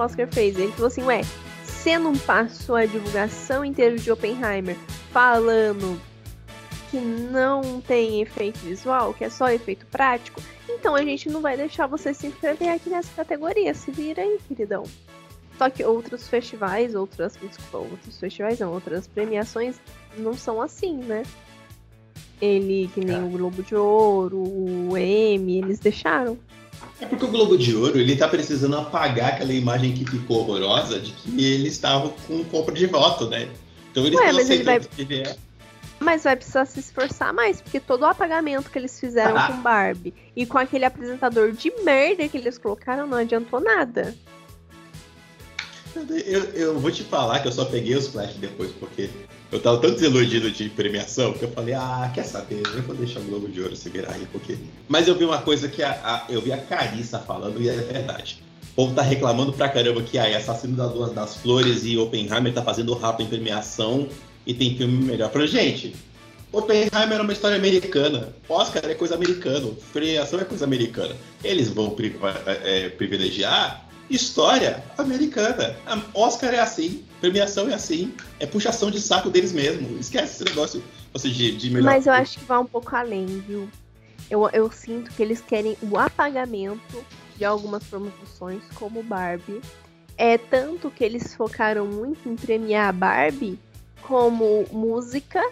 [0.00, 0.58] Oscar fez.
[0.58, 1.22] Ele falou assim, ué,
[1.64, 4.76] você não passou a divulgação inteira de Oppenheimer
[5.12, 6.00] falando
[6.90, 11.56] que não tem efeito visual, que é só efeito prático, então a gente não vai
[11.56, 13.72] deixar você se inscrever aqui nessa categoria.
[13.74, 14.82] Se vira aí, queridão.
[15.56, 17.36] Só que outros festivais, outras.
[17.36, 19.76] Desculpa, outros festivais não, outras premiações
[20.16, 21.22] não são assim, né?
[22.40, 23.20] Ele, que nem é.
[23.20, 26.38] o Globo de Ouro, o Emmy, eles deixaram.
[27.00, 31.00] É porque o Globo de Ouro, ele tá precisando apagar aquela imagem que ficou horrorosa
[31.00, 33.48] de que ele estava com compra de voto, né?
[33.90, 34.80] Então eles Ué, mas ele vai...
[35.98, 39.48] Mas vai precisar se esforçar mais, porque todo o apagamento que eles fizeram ah.
[39.48, 44.14] com Barbie e com aquele apresentador de merda que eles colocaram não adiantou nada.
[45.94, 49.10] Eu, eu vou te falar que eu só peguei os flash depois, porque
[49.52, 52.62] eu tava tão desiludido de premiação que eu falei, ah, quer saber?
[52.74, 54.56] Eu vou deixar o Globo de Ouro se virar aí, porque.
[54.88, 57.72] Mas eu vi uma coisa que a, a, eu vi a Carissa falando e é
[57.72, 58.42] verdade.
[58.72, 62.62] O povo tá reclamando pra caramba que aí Assassino das das Flores e Oppenheimer tá
[62.62, 64.08] fazendo rápido em premiação
[64.46, 65.28] e tem filme melhor.
[65.30, 65.94] Pra gente,
[66.52, 68.28] Oppenheimer é uma história americana.
[68.48, 69.68] Oscar é coisa americana.
[69.92, 71.14] Premiação é coisa americana.
[71.42, 75.76] Eles vão pri é, privilegiar história americana.
[76.12, 79.98] Oscar é assim, premiação é assim, é puxação de saco deles mesmo.
[79.98, 80.82] Esquece esse negócio
[81.16, 81.86] seja, de, de melhor.
[81.86, 83.68] Mas eu acho que vai um pouco além, viu?
[84.28, 87.04] Eu, eu sinto que eles querem o apagamento
[87.36, 89.60] de algumas promoções, como Barbie.
[90.16, 93.58] É tanto que eles focaram muito em premiar a Barbie
[94.02, 95.42] como música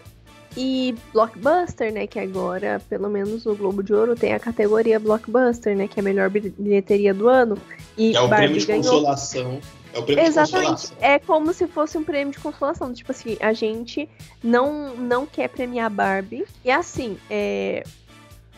[0.57, 2.07] e blockbuster, né?
[2.07, 5.89] Que agora, pelo menos no Globo de Ouro, tem a categoria blockbuster, né?
[5.89, 7.57] Que é a melhor bilheteria do ano.
[7.97, 8.85] E é o Barbie prêmio de ganhou...
[8.85, 9.61] consolação.
[9.93, 10.61] É o prêmio Exatamente.
[10.61, 10.97] De consolação.
[11.01, 12.93] É como se fosse um prêmio de consolação.
[12.93, 14.09] Tipo assim, a gente
[14.43, 16.45] não, não quer premiar Barbie.
[16.65, 17.85] E assim, é...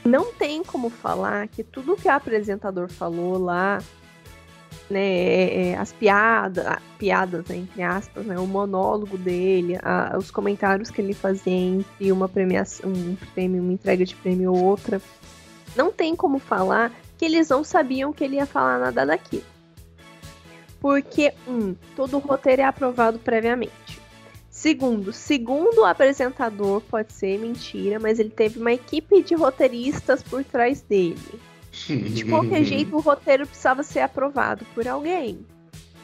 [0.05, 3.83] não tem como falar que tudo que o apresentador falou lá
[4.90, 6.67] né, é, é, as piadas,
[6.98, 12.11] piadas, né, entre aspas, né, o monólogo dele, a, os comentários que ele fazia entre
[12.11, 15.00] uma premiação, um prêmio, uma entrega de prêmio ou outra,
[15.77, 19.45] não tem como falar que eles não sabiam que ele ia falar nada daquilo.
[20.80, 24.00] Porque, um, todo o roteiro é aprovado previamente.
[24.50, 30.42] Segundo, segundo o apresentador, pode ser mentira, mas ele teve uma equipe de roteiristas por
[30.42, 31.40] trás dele.
[31.70, 35.45] De qualquer jeito, o roteiro precisava ser aprovado por alguém.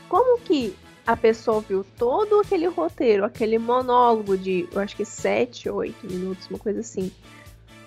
[0.09, 0.75] Como que
[1.07, 6.49] a pessoa viu todo aquele roteiro, aquele monólogo de, eu acho que 7, 8 minutos,
[6.49, 7.13] uma coisa assim,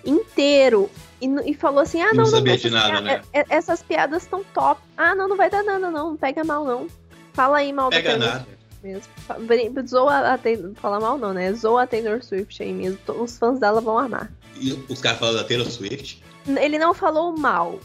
[0.04, 0.90] inteiro,
[1.20, 3.22] e, e falou assim: ah, não, não, não sabia de nada, né?
[3.32, 4.80] É, essas piadas estão top.
[4.96, 6.86] Ah, não, não vai dar nada, não, não pega mal, não.
[7.34, 8.46] Fala aí mal pega da nada.
[8.82, 9.08] mesmo.
[9.86, 11.52] Zoa a Taylor, fala mal não, né?
[11.52, 12.98] Zoa a Taylor Swift aí mesmo.
[13.08, 14.32] Os fãs dela vão amar.
[14.56, 16.22] E os caras falam da Taylor Swift?
[16.46, 17.78] Ele não falou mal.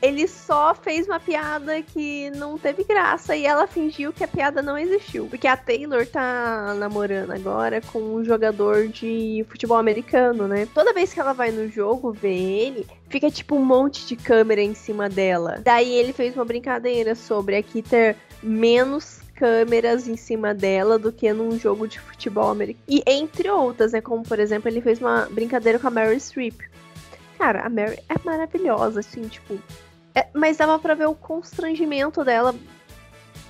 [0.00, 4.62] Ele só fez uma piada que não teve graça e ela fingiu que a piada
[4.62, 5.26] não existiu.
[5.26, 10.68] Porque a Taylor tá namorando agora com um jogador de futebol americano, né?
[10.72, 14.62] Toda vez que ela vai no jogo ver ele, fica tipo um monte de câmera
[14.62, 15.60] em cima dela.
[15.62, 21.32] Daí ele fez uma brincadeira sobre aqui ter menos câmeras em cima dela do que
[21.32, 22.84] num jogo de futebol americano.
[22.88, 24.00] E entre outras, né?
[24.00, 26.60] Como por exemplo, ele fez uma brincadeira com a Mary Streep
[27.42, 29.58] Cara, a Mary é maravilhosa, assim, tipo.
[30.14, 32.54] É, mas dava pra ver o constrangimento dela.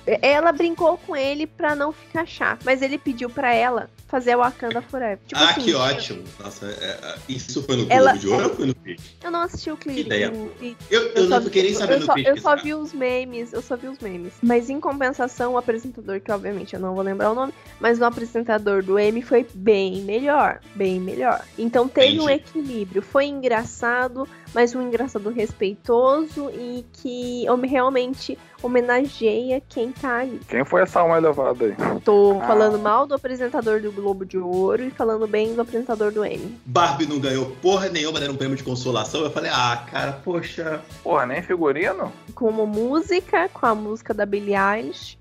[0.05, 4.79] Ela brincou com ele pra não ficar chato, mas ele pediu pra ela fazer Wakanda
[4.79, 5.17] Forever.
[5.25, 6.23] Tipo ah, assim, que ótimo!
[6.39, 9.01] Nossa, é, é, isso foi no Globo ela, de Ouro ou foi no Pitch?
[9.23, 10.01] Eu não assisti o clipe.
[10.01, 10.31] Ideia.
[10.31, 13.61] Eu, eu, eu não fiquei nem sabendo eu só, Eu só vi os memes, eu
[13.63, 14.33] só vi os memes.
[14.43, 18.05] Mas em compensação, o apresentador, que obviamente eu não vou lembrar o nome, mas o
[18.05, 20.59] apresentador do M foi bem melhor.
[20.75, 21.43] Bem melhor.
[21.57, 22.23] Então teve Entendi.
[22.23, 23.01] um equilíbrio.
[23.01, 30.39] Foi engraçado, mas um engraçado respeitoso e que realmente homenageia quem tá ali.
[30.47, 31.75] Quem foi essa alma elevada aí?
[32.03, 32.47] Tô ah.
[32.47, 36.57] falando mal do apresentador do Globo de Ouro e falando bem do apresentador do Emmy.
[36.65, 39.21] Barbie não ganhou porra nenhuma, deram um prêmio de consolação.
[39.21, 40.81] Eu falei, ah, cara, poxa.
[41.03, 42.11] Porra, nem figurino?
[42.33, 45.17] Como música, com a música da Billie Eilish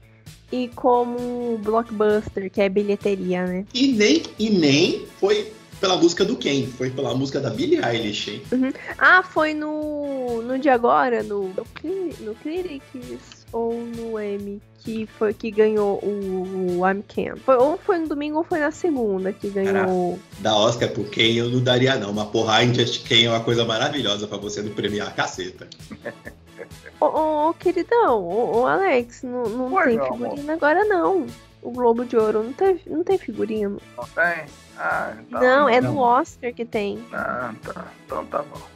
[0.50, 3.64] e como blockbuster, que é bilheteria, né?
[3.74, 8.30] E nem, e nem foi pela música do Ken, foi pela música da Billie Eilish,
[8.30, 8.42] hein?
[8.52, 8.72] Uhum.
[8.96, 11.66] Ah, foi no, no de agora, no, no,
[12.20, 17.36] no Critics ou no M, que foi que ganhou o, o I'm Ken.
[17.36, 20.18] Foi, ou foi no domingo ou foi na segunda que ganhou.
[20.40, 23.40] da Oscar pro Ken eu não daria não, mas porra, I'm Just Ken é uma
[23.40, 25.68] coisa maravilhosa pra você não premiar a caceta.
[27.00, 31.26] Ô, ô, ô, queridão, ô, ô Alex, não, não tem figurino agora não.
[31.60, 33.80] O Globo de Ouro não tem, não tem figurino.
[33.96, 34.46] Não tem?
[34.76, 37.04] Ah, então, não, é no Oscar que tem.
[37.12, 37.86] Ah, tá.
[38.04, 38.71] Então tá bom.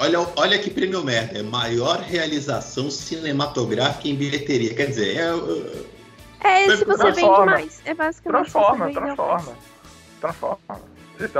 [0.00, 1.40] Olha, olha que prêmio merda.
[1.40, 4.74] É maior realização cinematográfica em bilheteria.
[4.74, 6.48] Quer dizer, é.
[6.48, 7.82] É, esse você vende mais.
[7.84, 9.56] É basicamente Transforma, transforma.
[10.18, 10.89] Transforma.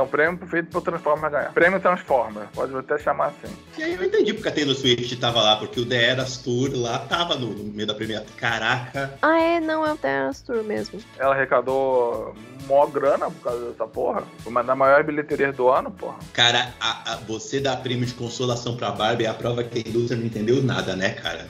[0.01, 1.51] Um prêmio feito pro Transformer ganhar.
[1.53, 3.53] Prêmio Transformer, pode até chamar assim.
[3.77, 6.71] E aí eu entendi porque a Taylor Swift tava lá, porque o The Eras Tour
[6.75, 8.27] lá tava no, no meio da premiação.
[8.37, 9.13] Caraca.
[9.21, 10.99] Ah, é, não, é o Terence Tour mesmo.
[11.17, 12.35] Ela arrecadou
[12.67, 14.23] mó grana por causa dessa porra.
[14.39, 16.17] Foi uma das maiores bilheterias do ano, porra.
[16.33, 19.89] Cara, a- a- você dar prêmio de consolação pra Barbie é a prova que a
[19.89, 21.47] indústria não entendeu nada, né, cara?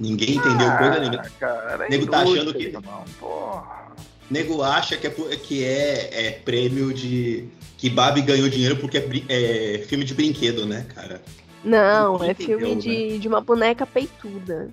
[0.00, 1.22] Ninguém entendeu coisa nenhuma.
[1.24, 3.82] Ah, cara, é Nego tá achando que- irmão, porra.
[4.30, 7.48] Nego acha que é, que é, é prêmio de.
[7.76, 11.20] que Barbie ganhou dinheiro porque é, é filme de brinquedo, né, cara?
[11.64, 14.68] Não, é filme de, de uma boneca peituda.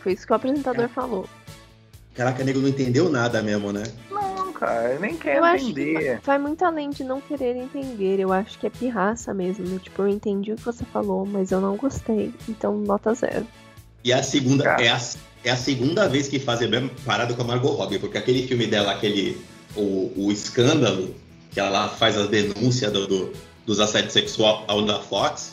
[0.00, 1.26] Foi isso que o apresentador falou.
[2.14, 3.82] Caraca, nego não entendeu nada mesmo, né?
[4.10, 6.20] Não, cara, eu nem quero Eu acho que entender.
[6.22, 8.20] vai muito além de não querer entender.
[8.20, 9.78] Eu acho que é pirraça mesmo.
[9.78, 12.32] Tipo, eu entendi o que você falou, mas eu não gostei.
[12.48, 13.46] Então, nota zero.
[14.04, 14.62] E a segunda.
[14.62, 14.82] Cara.
[14.84, 15.00] É a,
[15.44, 18.46] é a segunda vez que fazem a mesma parada com a Margot Robbie, porque aquele
[18.46, 19.40] filme dela, aquele.
[19.76, 21.14] O, o escândalo,
[21.50, 23.32] que ela faz as denúncias do, do-
[23.66, 25.52] dos assédios sexual ao da Fox,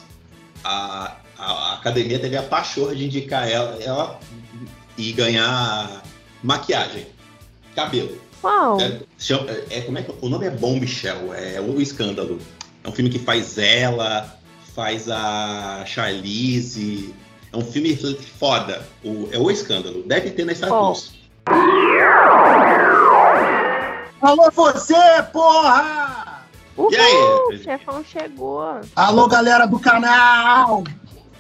[0.64, 4.20] a, a, a academia teve a pachorra de indicar ela, ela
[4.98, 6.04] e ganhar
[6.44, 7.08] maquiagem,
[7.76, 8.16] cabelo.
[8.44, 8.80] Uau!
[8.80, 12.40] É, chama- é- como é que o nome é Bom Michel, é o escândalo.
[12.84, 14.38] É um filme que faz ela,
[14.76, 17.14] faz a Charlize.
[17.54, 17.96] É um filme
[18.40, 18.82] foda.
[19.04, 20.04] O, é o escândalo.
[20.04, 20.70] Deve ter na Star?
[20.70, 21.14] Plus.
[24.22, 24.96] Alô, você,
[25.34, 26.46] porra!
[26.78, 26.92] Uhul!
[26.92, 27.16] E aí?
[27.16, 28.80] O chefão chegou!
[28.96, 30.84] Alô, galera do canal!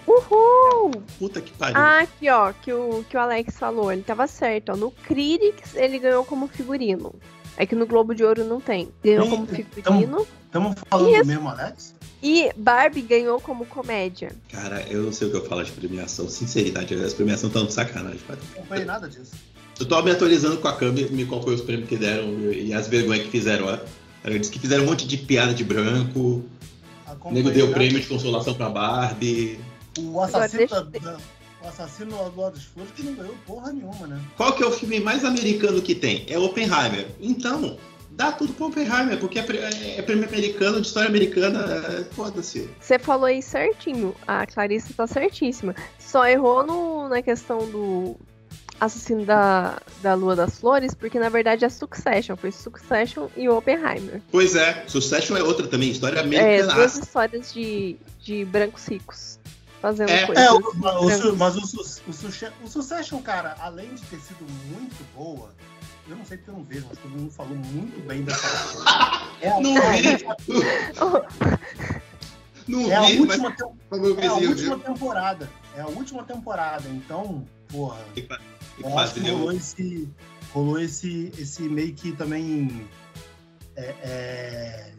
[0.05, 0.91] Uhul!
[1.17, 1.77] Puta que pariu.
[1.77, 4.75] Ah, aqui, ó, que o, que o Alex falou, ele tava certo, ó.
[4.75, 7.13] No Critics ele ganhou como figurino.
[7.55, 8.91] É que no Globo de Ouro não tem.
[9.01, 10.27] Ganhou como figurino.
[10.45, 11.95] Estamos falando do mesmo, Alex?
[12.23, 14.31] E Barbie ganhou como comédia.
[14.51, 16.29] Cara, eu não sei o que eu falo de premiação.
[16.29, 18.19] Sinceridade, as premiações estão de sacanagem.
[18.29, 19.31] Não acompanhei nada disso.
[19.79, 22.71] Eu tô me atualizando com a câmera, me qual foi os prêmios que deram e
[22.73, 23.65] as vergonhas que fizeram.
[23.65, 23.79] ó.
[24.23, 26.43] Ela disse que fizeram um monte de piada de branco.
[27.23, 27.73] O nego deu nada.
[27.77, 29.59] prêmio de consolação pra Barbie.
[29.97, 31.17] O assassino, Agora, da, da-
[31.63, 34.21] o assassino do Lado dos Flores que não ganhou porra nenhuma, né?
[34.37, 36.25] Qual que é o filme mais americano que tem?
[36.29, 37.07] É Oppenheimer.
[37.19, 37.77] Então,
[38.21, 41.59] dá tudo pro Oppenheimer, porque é, é- é prêmio americano, de história americana,
[41.99, 42.69] é, foda-se.
[42.79, 44.15] Você falou aí certinho.
[44.27, 45.73] A Clarissa tá certíssima.
[45.97, 48.15] Só errou no, na questão do
[48.79, 52.35] assassino da, da Lua das Flores, porque na verdade é Succession.
[52.35, 54.21] Foi Succession e Oppenheimer.
[54.31, 56.73] Pois é, Succession é outra também, história É, americana.
[56.73, 59.39] duas histórias de, de brancos ricos
[59.81, 60.25] fazendo É.
[60.27, 60.43] coisas.
[60.45, 65.49] É, o, o, mas o, o, o Succession, cara, além de ter sido muito boa,
[66.09, 68.47] eu não sei porque eu não vejo, mas todo mundo falou muito bem dessa
[69.41, 69.59] É a,
[72.67, 74.33] Não é a vi, última- não é a vi, última, tem- mas meu é a
[74.33, 75.49] última temporada.
[75.75, 76.87] É a última temporada.
[76.89, 78.33] Então, porra, Tem que
[78.83, 80.09] eu acho que rolou esse,
[80.53, 82.87] rolou esse, esse meio que também.
[83.75, 84.91] É, é,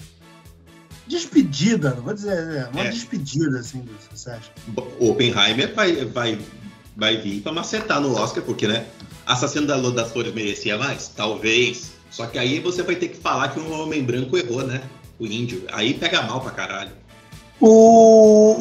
[1.07, 2.91] despedida, não vou dizer, é, uma É.
[2.91, 4.53] despedida assim do Succession.
[4.99, 6.39] Oppenheimer vai, vai,
[6.97, 8.87] vai vir pra macetar no Oscar, porque, né?
[9.33, 11.09] Assassino da Lua das Flores merecia mais?
[11.09, 11.93] Talvez.
[12.11, 14.83] Só que aí você vai ter que falar que um homem branco errou, né?
[15.19, 15.65] O índio.
[15.73, 16.93] Aí pega mal pra caralho.
[17.61, 18.57] O,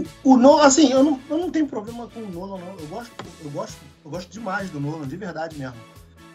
[0.00, 2.78] o, o Nolan, assim, eu não, eu não tenho problema com o Nolan, não.
[2.78, 3.12] Eu gosto,
[3.44, 5.76] eu gosto, eu gosto demais do Nolan, de verdade mesmo.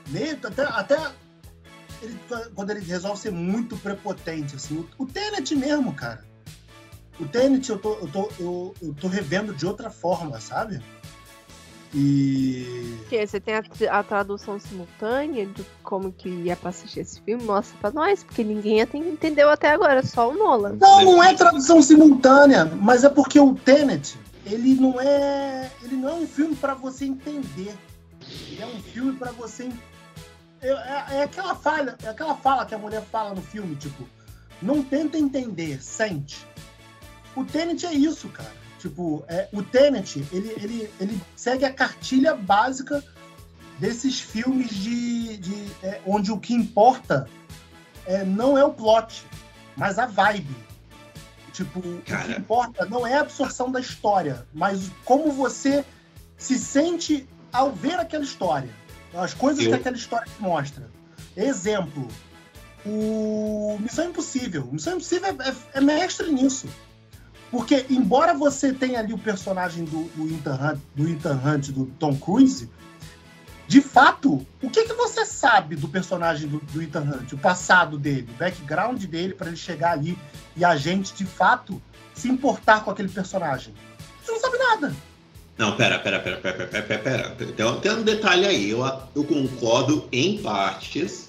[0.10, 1.12] Nem- até, até
[2.02, 2.18] ele,
[2.54, 4.78] quando ele resolve ser muito prepotente, assim.
[4.98, 6.24] O, o Tenet mesmo, cara.
[7.20, 10.82] O Tenet eu tô, eu, tô, eu, eu tô revendo de outra forma, sabe?
[11.96, 12.96] E.
[13.00, 17.44] Porque você tem a, a tradução simultânea de como que é pra assistir esse filme,
[17.44, 20.74] mostra pra nós, porque ninguém até entendeu até agora, só o Nolan.
[20.80, 26.10] Não, não é tradução simultânea, mas é porque o Tenet, ele não é, ele não
[26.10, 27.74] é um filme pra você entender.
[28.50, 29.70] Ele é um filme pra você
[30.62, 34.04] é, é- é aquela falha, é aquela fala que a mulher fala no filme, tipo,
[34.62, 36.46] não tenta entender, sente.
[37.36, 38.52] O Tenet é isso, cara.
[38.86, 43.04] Tipo, é, o Tenet, ele, ele, ele segue a cartilha básica
[43.80, 47.28] desses filmes de, de é, onde o que importa
[48.06, 49.26] é, não é o plot,
[49.76, 50.56] mas a vibe.
[51.52, 52.38] Tipo, o que Cara.
[52.38, 55.84] importa não é a absorção da história, mas como você
[56.38, 58.70] se sente ao ver aquela história.
[59.16, 60.92] As coisas Eu- que aquela história te mostra.
[61.36, 62.08] Exemplo,
[62.86, 64.70] o Missão Impossível.
[64.72, 66.68] Missão Impossível é, é- é mestre nisso.
[67.52, 71.86] Porque, embora você tenha ali o personagem do, do, Ethan Hunt, do Ethan Hunt, do
[72.00, 72.70] Tom Cruise,
[73.68, 77.34] de fato, o que, que você sabe do personagem do, do Ethan Hunt?
[77.34, 80.18] O passado dele, o background dele para ele chegar ali
[80.56, 81.82] e a gente, de fato,
[82.14, 83.74] se importar com aquele personagem.
[84.24, 84.96] Você não sabe nada.
[85.58, 87.30] Não, pera, pera, pera, pera, pera, pera, pera.
[87.30, 88.70] Tem, tem um detalhe aí.
[88.70, 88.86] Eu,
[89.16, 91.28] eu concordo em partes,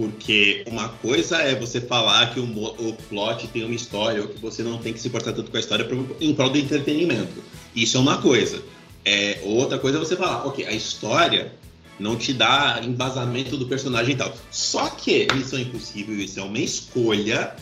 [0.00, 4.40] porque uma coisa é você falar que o, o plot tem uma história, ou que
[4.40, 5.86] você não tem que se importar tanto com a história
[6.18, 7.44] em prol do entretenimento.
[7.76, 8.62] Isso é uma coisa.
[9.04, 11.52] É, outra coisa é você falar, ok, a história
[11.98, 14.34] não te dá embasamento do personagem e tal.
[14.50, 17.54] Só que Missão Impossível, isso é uma escolha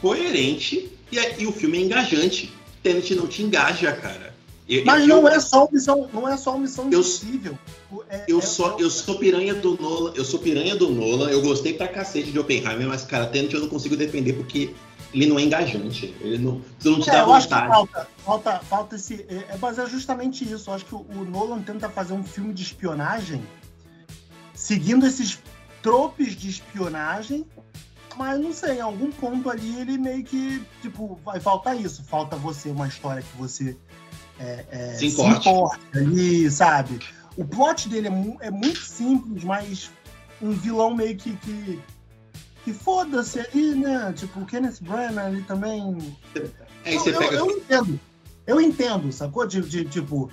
[0.00, 2.52] coerente e, e o filme é engajante.
[2.84, 4.29] Tenet não te engaja, cara.
[4.70, 7.58] Eu, Mas eu, não é só missão, não é só missão impossível.
[8.08, 11.28] É, eu, é, sou, é, eu sou piranha do Nolan, eu sou piranha do Nolan,
[11.28, 14.72] eu gostei pra cacete de Oppenheimer, mas, cara, Tenet eu não consigo defender porque
[15.12, 16.14] ele não é engajante.
[16.20, 17.68] Ele não, não te é, dá vontade.
[17.68, 19.26] falta, falta, falta esse.
[19.28, 20.70] É, é, mas é justamente isso.
[20.70, 23.42] Eu acho que o, o Nolan tenta fazer um filme de espionagem
[24.54, 25.40] seguindo esses
[25.82, 27.44] tropes de espionagem,
[28.16, 32.04] mas não sei, em algum ponto ali ele meio que, tipo, vai faltar isso.
[32.04, 33.76] Falta você, uma história que você
[34.40, 36.98] é, é, se, importe ali, sabe?
[37.36, 39.90] O plot dele é, é, muito simples, mas
[40.40, 41.36] um vilão meio que.
[41.36, 41.80] que,
[42.64, 44.12] que foda-se ali, né?
[44.16, 46.16] Tipo, o Kenneth Branagh ali também.
[46.84, 47.36] É, eu, pega...
[47.36, 48.00] eu, entendo.
[48.46, 49.46] Eu entendo, sacou?
[49.46, 50.30] De, de, tipo,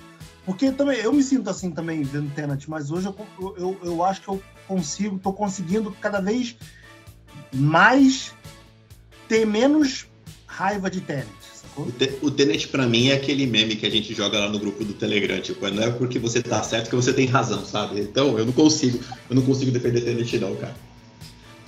[0.48, 4.22] porque também eu me sinto assim também vendo Tenet, mas hoje eu, eu, eu acho
[4.22, 6.56] que eu consigo, tô conseguindo cada vez
[7.52, 8.34] mais
[9.28, 10.06] ter menos
[10.46, 11.28] raiva de Tenet.
[11.78, 14.58] O, te, o Tenet pra mim é aquele meme que a gente joga lá no
[14.58, 18.00] grupo do Telegram, tipo, não é porque você tá certo que você tem razão, sabe?
[18.00, 18.98] Então eu não consigo,
[19.30, 20.74] eu não consigo defender Tenet não, cara.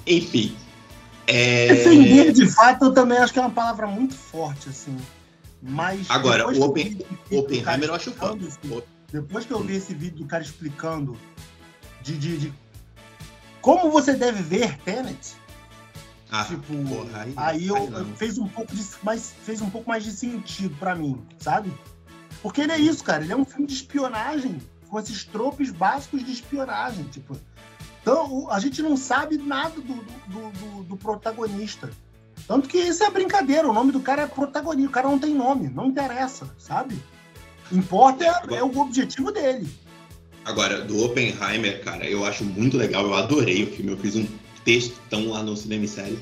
[0.06, 0.56] Enfim.
[1.26, 1.68] É...
[1.68, 4.96] Defender de fato eu também acho que é uma palavra muito forte, assim.
[5.62, 6.10] Mas.
[6.10, 6.98] Agora, o Open,
[7.30, 8.48] Oppenheimer eu acho foda.
[9.12, 11.16] Depois que eu vi esse vídeo do cara explicando
[12.02, 12.52] de, de, de
[13.60, 15.36] como você deve ver Tenet.
[16.30, 19.88] Ah, tipo, porra, aí, aí eu, aí fez um pouco de, mais, fez um pouco
[19.88, 21.72] mais de sentido para mim, sabe?
[22.42, 23.22] Porque ele é isso, cara.
[23.22, 24.58] Ele é um filme de espionagem
[24.88, 27.36] com esses tropes básicos de espionagem, tipo.
[28.00, 31.90] Então, a gente não sabe nada do, do, do, do protagonista.
[32.46, 35.34] Tanto que isso é brincadeira, o nome do cara é protagonista, o cara não tem
[35.34, 36.98] nome, não interessa, sabe?
[37.70, 39.68] Importa é, é, o objetivo dele.
[40.44, 44.26] Agora, do Oppenheimer, cara, eu acho muito legal, eu adorei o filme, eu fiz um
[44.64, 46.18] textão lá no Cinema Série.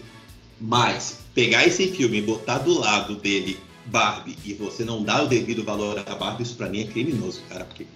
[0.61, 5.29] Mas, pegar esse filme e botar do lado dele Barbie e você não dar o
[5.29, 7.87] devido valor a Barbie, isso pra mim é criminoso, cara, porque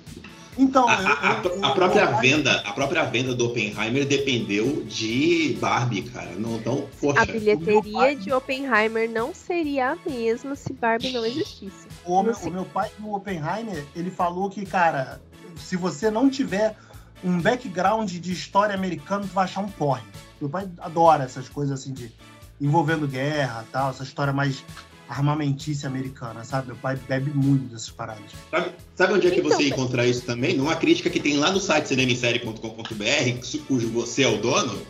[0.56, 5.56] então, a, a, a, a própria eu, venda, a própria venda do Oppenheimer dependeu de
[5.58, 6.32] Barbie, cara.
[6.36, 11.88] Não, então, poxa, a bilheteria de Oppenheimer não seria a mesma se Barbie não existisse.
[12.04, 15.22] O, meu, o meu pai no Oppenheimer, ele falou que, cara,
[15.56, 16.76] se você não tiver
[17.24, 20.02] um background de história americana, tu vai achar um porre.
[20.40, 22.12] Meu pai adora essas coisas assim de
[22.60, 24.64] envolvendo guerra, tal, essa história mais
[25.08, 26.68] armamentícia americana, sabe?
[26.68, 28.22] Meu pai bebe muito dessas paradas.
[28.50, 30.56] Sabe, sabe onde é que então, você encontrar isso também?
[30.56, 34.80] Numa crítica que tem lá no site cinemissérie.com.br, cujo você é o dono,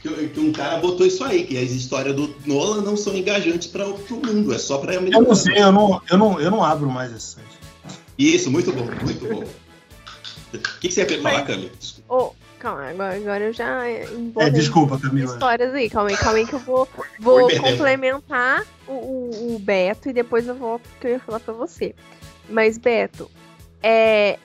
[0.00, 3.68] que, que, um cara botou isso aí, que as histórias do Nolan não são engajantes
[3.68, 5.24] para o mundo, é só para americano.
[5.24, 7.62] Eu não sei, eu não, eu não, eu não abro mais esse site.
[8.18, 9.44] Isso, muito bom, muito bom.
[10.58, 11.70] O que, que você ia falar, Cami?
[12.08, 15.32] Oh, calma, agora, agora eu já É, desculpa, Camila.
[15.32, 20.10] Histórias aí, calma aí, calma aí que eu vou, vou complementar o, o, o, Beto
[20.10, 21.94] e depois eu volto que eu ia falar pra você.
[22.48, 23.30] Mas, Beto,
[23.82, 24.38] é.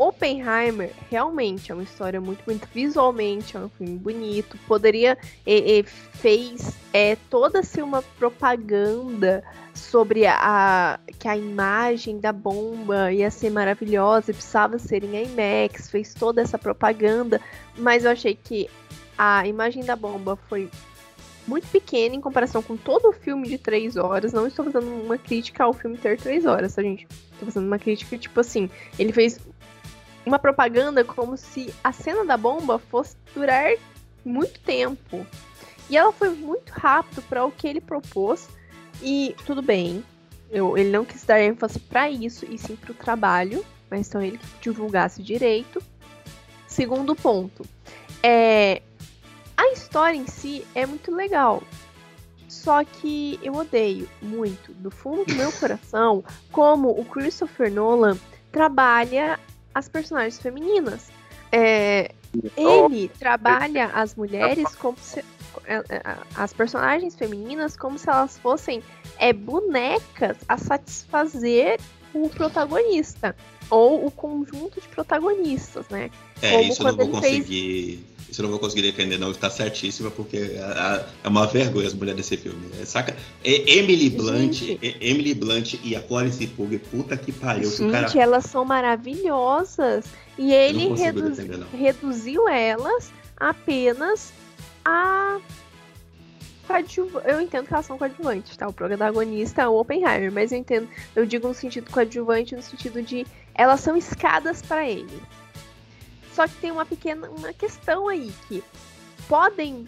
[0.00, 2.66] Oppenheimer realmente é uma história muito bonita.
[2.72, 4.56] Visualmente é um filme bonito.
[4.66, 5.18] Poderia.
[5.46, 13.12] E, e fez é, toda assim, uma propaganda sobre a, que a imagem da bomba
[13.12, 17.40] ia ser maravilhosa e precisava ser em IMAX, fez toda essa propaganda,
[17.76, 18.68] mas eu achei que
[19.16, 20.70] a imagem da bomba foi
[21.46, 24.32] muito pequena em comparação com todo o filme de três horas.
[24.32, 27.06] Não estou fazendo uma crítica ao filme ter três horas, tá, gente?
[27.32, 29.38] Estou fazendo uma crítica, tipo assim, ele fez
[30.30, 33.74] uma propaganda como se a cena da bomba fosse durar
[34.24, 35.26] muito tempo.
[35.88, 38.48] E ela foi muito rápido para o que ele propôs
[39.02, 40.04] e tudo bem,
[40.48, 44.22] eu, ele não quis dar ênfase para isso e sim para o trabalho, mas então
[44.22, 45.82] ele que divulgasse direito.
[46.68, 47.66] Segundo ponto,
[48.22, 48.82] é,
[49.56, 51.60] a história em si é muito legal.
[52.48, 56.22] Só que eu odeio muito, do fundo do meu coração,
[56.52, 58.16] como o Christopher Nolan
[58.52, 59.40] trabalha
[59.74, 61.08] as personagens femininas.
[61.52, 62.12] É,
[62.56, 65.24] ele trabalha as mulheres como se,
[65.64, 68.82] é, é, as personagens femininas como se elas fossem
[69.18, 71.80] é, bonecas a satisfazer
[72.14, 73.34] o protagonista
[73.68, 76.10] ou o conjunto de protagonistas, né?
[76.42, 77.96] É, como isso eu não vou conseguir.
[77.98, 78.19] Fez...
[78.30, 79.30] Isso eu não vou conseguir defender, não.
[79.30, 82.70] Está certíssima, porque é, uma vergonha as mulheres desse filme.
[82.80, 83.16] É, saca?
[83.42, 87.70] É, Emily Blunt, é, Emily Blunt e a Florence Pugh, puta que pariu.
[87.70, 88.18] Gente, cara...
[88.18, 90.04] elas são maravilhosas.
[90.38, 94.32] E ele defender, reduziu elas apenas
[94.84, 95.38] a
[97.24, 98.68] eu entendo que elas são coadjuvantes, tá?
[98.68, 103.02] O protagonista é o Oppenheimer, mas eu entendo, eu digo no sentido coadjuvante, no sentido
[103.02, 105.20] de elas são escadas para ele.
[106.34, 108.62] Só que tem uma pequena uma questão aí que
[109.28, 109.86] podem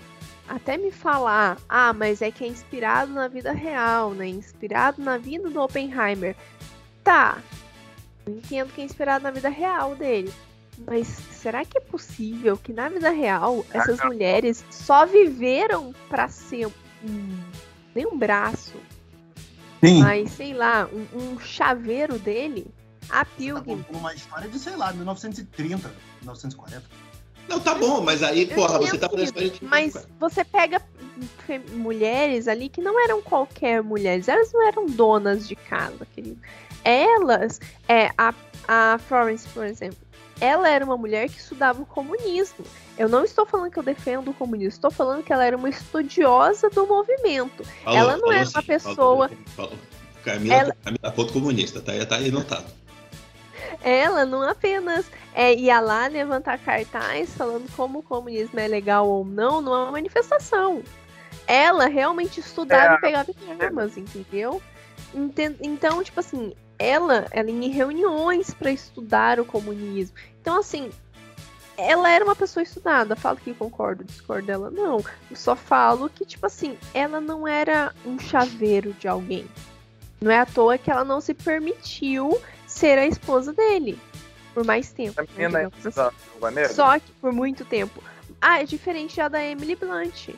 [0.49, 4.29] até me falar, ah, mas é que é inspirado na vida real, né?
[4.29, 6.37] Inspirado na vida do Oppenheimer.
[7.03, 7.39] Tá.
[8.27, 10.33] Eu entendo que é inspirado na vida real dele.
[10.87, 16.67] Mas será que é possível que na vida real essas mulheres só viveram para ser
[16.67, 17.39] um,
[17.95, 18.75] nem um braço,
[19.83, 20.03] Sim.
[20.03, 22.67] mas sei lá, um, um chaveiro dele?
[23.09, 23.83] A Pilgrim.
[23.83, 26.83] Tá uma história de, sei lá, 1930, 1940.
[27.49, 29.65] Não, tá bom, mas aí, porra, você tá fazendo história de.
[29.65, 30.81] Mas você pega
[31.73, 36.41] mulheres ali que não eram qualquer mulheres, elas não eram donas de casa, querido.
[36.85, 38.35] Elas, é, a,
[38.67, 39.99] a Florence, por exemplo,
[40.41, 42.65] ela era uma mulher que estudava o comunismo.
[42.99, 45.69] Eu não estou falando que eu defendo o comunismo, estou falando que ela era uma
[45.69, 47.65] estudiosa do movimento.
[47.85, 49.31] Falou, ela não era uma pessoa.
[49.55, 49.73] Falou,
[50.25, 50.77] Camila, ela...
[50.83, 52.67] Camila ponto comunista, tá, tá aí notado.
[53.83, 59.25] Ela não apenas é, ia lá levantar cartaz falando como o comunismo é legal ou
[59.25, 60.83] não numa manifestação.
[61.47, 62.97] Ela realmente estudava é.
[62.97, 64.63] e pegava armas, entendeu?
[65.61, 70.17] Então, tipo assim, ela, ela em reuniões para estudar o comunismo.
[70.41, 70.91] Então, assim,
[71.77, 73.17] ela era uma pessoa estudada.
[73.17, 74.71] Falo que concordo, discordo dela.
[74.71, 74.99] Não.
[75.31, 79.47] Eu só falo que, tipo assim, ela não era um chaveiro de alguém.
[80.21, 82.41] Não é à toa que ela não se permitiu
[82.73, 83.99] ser a esposa dele.
[84.55, 85.15] Por mais tempo.
[86.51, 86.75] Né, assim.
[86.75, 88.03] Só que por muito tempo.
[88.41, 90.31] Ah, é diferente já da Emily Blunt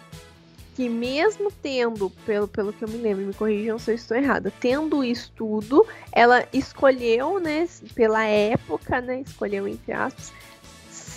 [0.75, 4.53] que mesmo tendo, pelo, pelo que eu me lembro, me corrijam se eu estou errada,
[4.61, 10.33] tendo estudo, ela escolheu, né, pela época, né, escolheu entre aspas,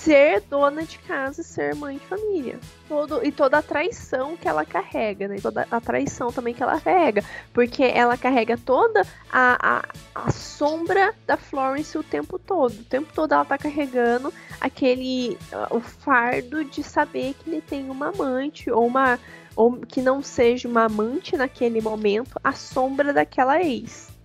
[0.08, 2.58] ser dona de casa ser mãe de família.
[2.88, 5.36] Todo, e toda a traição que ela carrega, né?
[5.42, 7.22] Toda a traição também que ela carrega.
[7.54, 9.82] Porque ela carrega toda a,
[10.16, 12.72] a, a sombra da Florence o tempo todo.
[12.72, 15.38] O tempo todo ela tá carregando aquele.
[15.70, 19.20] o fardo de saber que ele tem uma amante ou uma
[19.58, 24.16] ou que não seja uma amante naquele momento, a sombra daquela ex.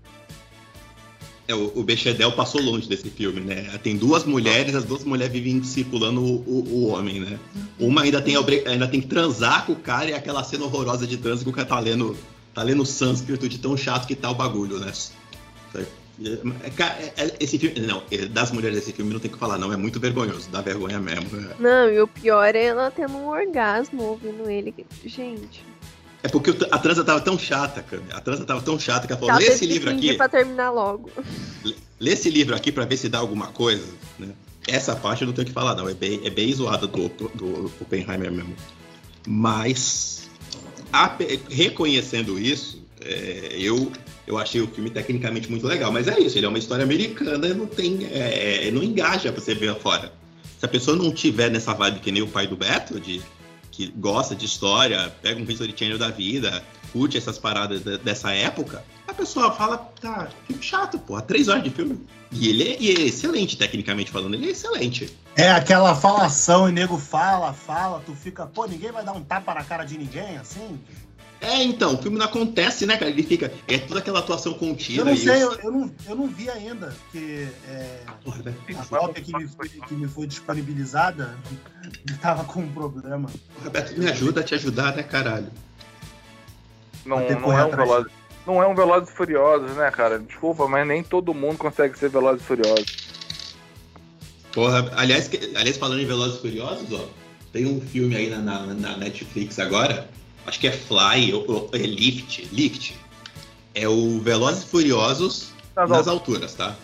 [1.49, 3.79] É, o, o Bechedel passou longe desse filme, né?
[3.83, 7.39] Tem duas mulheres, as duas mulheres vivem circulando o, o, o homem, né?
[7.79, 11.17] Uma ainda tem, ainda tem que transar com o cara e aquela cena horrorosa de
[11.17, 12.17] trânsito que o cara tá lendo,
[12.55, 14.93] tá lendo sânscrito de tão chato que tá o bagulho, né?
[16.25, 19.73] É, é, é, esse filme, não, das mulheres desse filme não tem que falar, não,
[19.73, 21.37] é muito vergonhoso, dá vergonha mesmo.
[21.37, 21.55] Né?
[21.59, 24.75] Não, e o pior é ela tendo um orgasmo ouvindo ele.
[25.05, 25.72] Gente.
[26.23, 28.03] É porque a transa tava tão chata, cara.
[28.13, 30.15] A transa tava tão chata que ela falou: lê esse livro aqui.
[30.15, 31.11] pra terminar logo.
[31.99, 33.87] Lê esse livro aqui pra ver se dá alguma coisa,
[34.19, 34.29] né?
[34.67, 35.89] Essa parte eu não tenho que falar, não.
[35.89, 38.55] É bem, é bem zoada do, do Oppenheimer mesmo.
[39.27, 40.31] Mas,
[40.93, 41.17] a,
[41.49, 43.91] reconhecendo isso, é, eu
[44.27, 45.91] eu achei o filme tecnicamente muito legal.
[45.91, 48.07] Mas é isso, ele é uma história americana, não tem.
[48.13, 50.13] É, não engaja pra você ver fora.
[50.59, 53.21] Se a pessoa não tiver nessa vibe que nem o pai do Beto, de
[53.87, 58.85] que gosta de história, pega um History Channel da vida, curte essas paradas dessa época,
[59.09, 62.07] a pessoa fala, tá, filme chato, pô, três horas de filme.
[62.31, 65.15] E ele, é, e ele é excelente, tecnicamente falando, ele é excelente.
[65.37, 69.55] É aquela falação e nego fala, fala, tu fica, pô, ninguém vai dar um tapa
[69.55, 70.79] na cara de ninguém, assim?
[71.43, 73.11] É, então, o filme não acontece, né, cara?
[73.11, 73.53] Ele fica.
[73.67, 75.01] É toda aquela atuação contida.
[75.01, 78.01] Eu não sei, eu, eu, não, eu não vi ainda, que é,
[78.79, 81.37] a cópia que me, foi, que me foi disponibilizada
[82.09, 83.29] estava com um problema.
[83.65, 85.49] Roberto, me ajuda a te ajudar, né, caralho?
[87.05, 88.13] Não, não é um Velozes.
[88.47, 90.21] Não é um Velozes Furiosos, né, cara?
[90.21, 93.03] Desculpa, mas nem todo mundo consegue ser Velozes Furiosos.
[94.53, 97.09] Porra, aliás, aliás, falando em Velozes Furiosos, ó,
[97.53, 100.09] tem um filme aí na, na, na Netflix agora
[100.47, 102.97] acho que é Fly ou, é Lift, Lift.
[103.75, 106.75] É o Velozes e Furiosos nas, nas alturas, tá?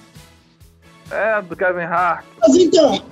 [1.10, 2.24] É, do Kevin Hart.
[2.40, 3.02] Mas então,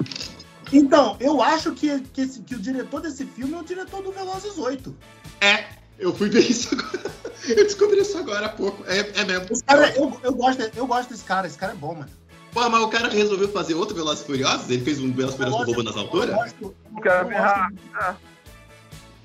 [0.73, 4.13] então eu acho que, que, esse, que o diretor desse filme é o diretor do
[4.13, 4.95] Velozes 8.
[5.41, 5.65] É,
[5.99, 7.17] eu fui ver isso agora.
[7.47, 8.83] Eu descobri isso agora há pouco.
[8.87, 9.47] É, é mesmo.
[9.65, 12.11] Cara, eu, eu, gosto, eu gosto desse cara, esse cara é bom, mano.
[12.53, 14.69] Pô, mas o cara resolveu fazer outro Velozes e Furiosos?
[14.69, 16.31] Ele fez um Velozes e Furiosos do Roubo nas alturas?
[16.31, 17.75] Eu gosto, eu, Kevin Hart.
[18.01, 18.15] É.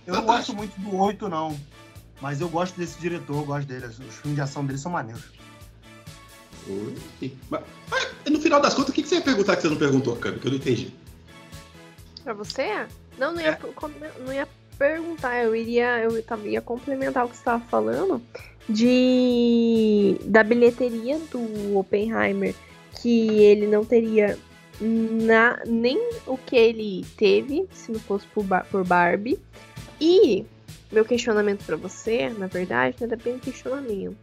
[0.06, 1.58] Eu não gosto muito do 8, não.
[2.22, 3.86] Mas eu gosto desse diretor, eu gosto dele.
[3.86, 5.24] Os filmes de ação dele são maneiros.
[7.50, 7.62] Mas,
[8.30, 10.40] no final das contas, o que você ia perguntar que você não perguntou, Cami?
[10.40, 10.94] Que eu não entendi.
[12.24, 12.86] Pra você?
[13.18, 13.60] Não, não ia, é.
[14.24, 18.22] não ia perguntar, eu iria, eu ia complementar o que você estava falando
[18.70, 22.56] de da bilheteria do Oppenheimer,
[23.02, 24.38] que ele não teria
[24.80, 29.40] na, nem o que ele teve se não fosse por, por Barbie.
[30.02, 30.44] E
[30.92, 34.18] meu questionamento para você, na verdade, não era bem questionamento.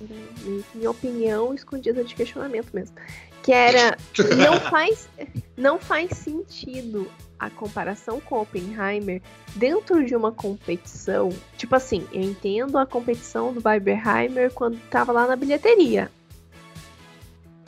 [0.00, 2.96] Era minha opinião escondida de questionamento mesmo.
[3.42, 3.96] Que era.
[4.36, 5.08] Não faz,
[5.54, 7.06] não faz sentido
[7.38, 9.20] a comparação com Oppenheimer
[9.54, 11.28] dentro de uma competição.
[11.58, 16.10] Tipo assim, eu entendo a competição do Barbenheimer quando tava lá na bilheteria.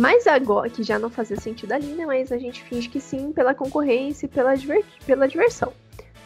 [0.00, 2.06] Mas agora, que já não fazia sentido ali, né?
[2.06, 4.54] Mas a gente finge que sim, pela concorrência e pela,
[5.06, 5.72] pela diversão.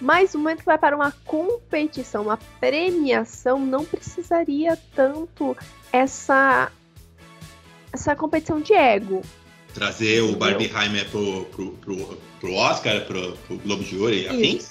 [0.01, 5.57] Mas no momento que vai para uma competição, uma premiação, não precisaria tanto
[5.93, 6.71] essa
[7.93, 9.23] essa competição de ego.
[9.75, 14.71] Trazer o Barbieheimer pro, pro, pro, pro Oscar, pro, pro Globo de Ouro e afins?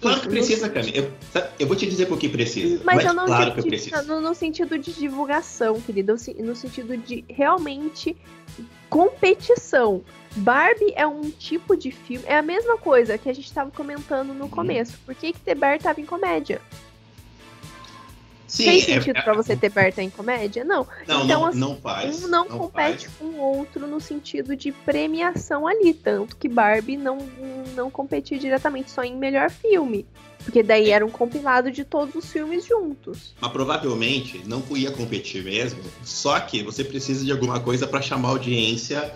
[0.00, 0.96] Claro que precisa, Camila.
[0.96, 1.12] Eu,
[1.58, 2.82] eu vou te dizer por que precisa.
[2.84, 4.02] Mas, mas eu não claro que eu preciso.
[4.02, 6.14] No, no, sentido de divulgação, querido.
[6.40, 8.14] No sentido de realmente
[8.90, 10.02] competição.
[10.36, 12.24] Barbie é um tipo de filme.
[12.26, 14.50] É a mesma coisa que a gente estava comentando no hum.
[14.50, 14.98] começo.
[15.04, 16.60] Por que, que The Bear tava em comédia?
[18.54, 20.62] Sim, Tem é, sentido é, para você ter Berta em comédia?
[20.62, 20.86] Não.
[21.08, 22.22] Não, então, não, assim, não faz.
[22.22, 23.16] Um não, não compete faz.
[23.18, 25.92] com o outro no sentido de premiação ali.
[25.92, 27.18] Tanto que Barbie não,
[27.74, 30.06] não competia diretamente só em melhor filme.
[30.44, 33.34] Porque daí era um compilado de todos os filmes juntos.
[33.40, 35.82] Mas provavelmente não ia competir mesmo.
[36.04, 39.14] Só que você precisa de alguma coisa para chamar audiência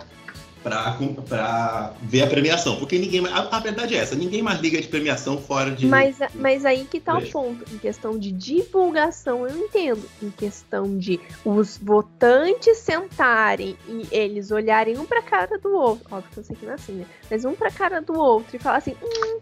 [0.63, 2.77] para ver a premiação.
[2.77, 3.25] Porque ninguém.
[3.27, 5.87] A, a, verdade é essa, ninguém mais liga de premiação fora de.
[5.87, 7.63] Mas, mas aí que tá o ponto.
[7.73, 10.03] Em questão de divulgação, eu entendo.
[10.21, 16.05] Em questão de os votantes sentarem e eles olharem um pra cara do outro.
[16.11, 17.05] Óbvio que eu sei que não é assim, né?
[17.29, 18.95] Mas um pra cara do outro e falar assim.
[19.01, 19.39] Hum,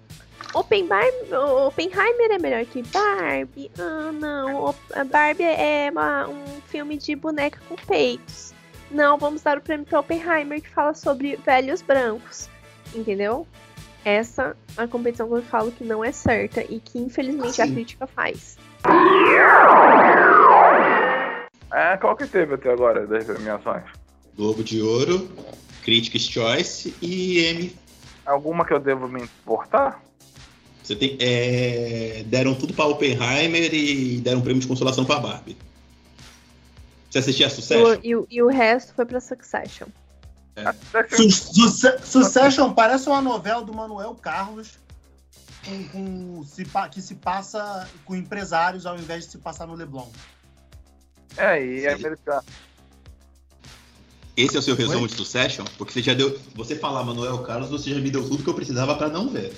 [0.88, 1.36] Barbie,
[1.67, 3.69] Oppenheimer é melhor que Barbie?
[3.77, 4.73] Ah, não.
[5.10, 8.53] Barbie é uma, um filme de boneca com peitos.
[8.89, 12.50] Não, vamos dar o prêmio para Oppenheimer, que fala sobre velhos brancos.
[12.95, 13.45] Entendeu?
[14.06, 17.71] Essa é a competição que eu falo que não é certa e que infelizmente assim.
[17.71, 18.58] a crítica faz.
[21.73, 23.84] É, qual que teve até agora das premiações?
[24.38, 25.30] Globo de Ouro,
[25.84, 27.76] Critics' Choice e M.
[28.26, 30.02] Alguma que eu devo me importar?
[30.82, 35.58] Você tem, é, deram tudo para Oppenheimer e deram um prêmio de consolação para Barbie.
[37.10, 38.00] Você assistia a Succession?
[38.04, 39.88] E, e, e o resto foi pra Succession.
[40.56, 40.74] É.
[41.15, 44.80] Su Su Succession parece uma novela do Manuel Carlos
[45.63, 50.08] com, com, se, que se passa com empresários ao invés de se passar no Leblon.
[51.36, 52.43] É, e é americano.
[54.36, 55.08] Esse é o seu resumo Oi?
[55.08, 55.65] de Succession?
[55.78, 56.39] Porque você já deu.
[56.56, 59.54] Você falar Manuel Carlos, você já me deu tudo que eu precisava para não ver.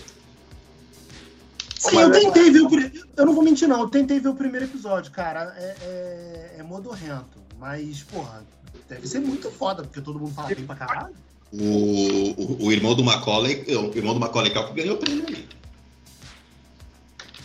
[1.79, 2.69] Sim, eu tentei ver o.
[3.15, 3.79] Eu não vou mentir, não.
[3.79, 5.55] Eu tentei ver o primeiro episódio, cara.
[5.57, 7.39] É, é, é modorrento.
[7.57, 8.45] Mas, porra,
[8.89, 11.15] deve ser muito foda, porque todo mundo fala bem pra caralho.
[11.53, 15.47] O, o, o irmão do Macaulay, o irmão do Macaulay Culkin ganhou o prêmio ali.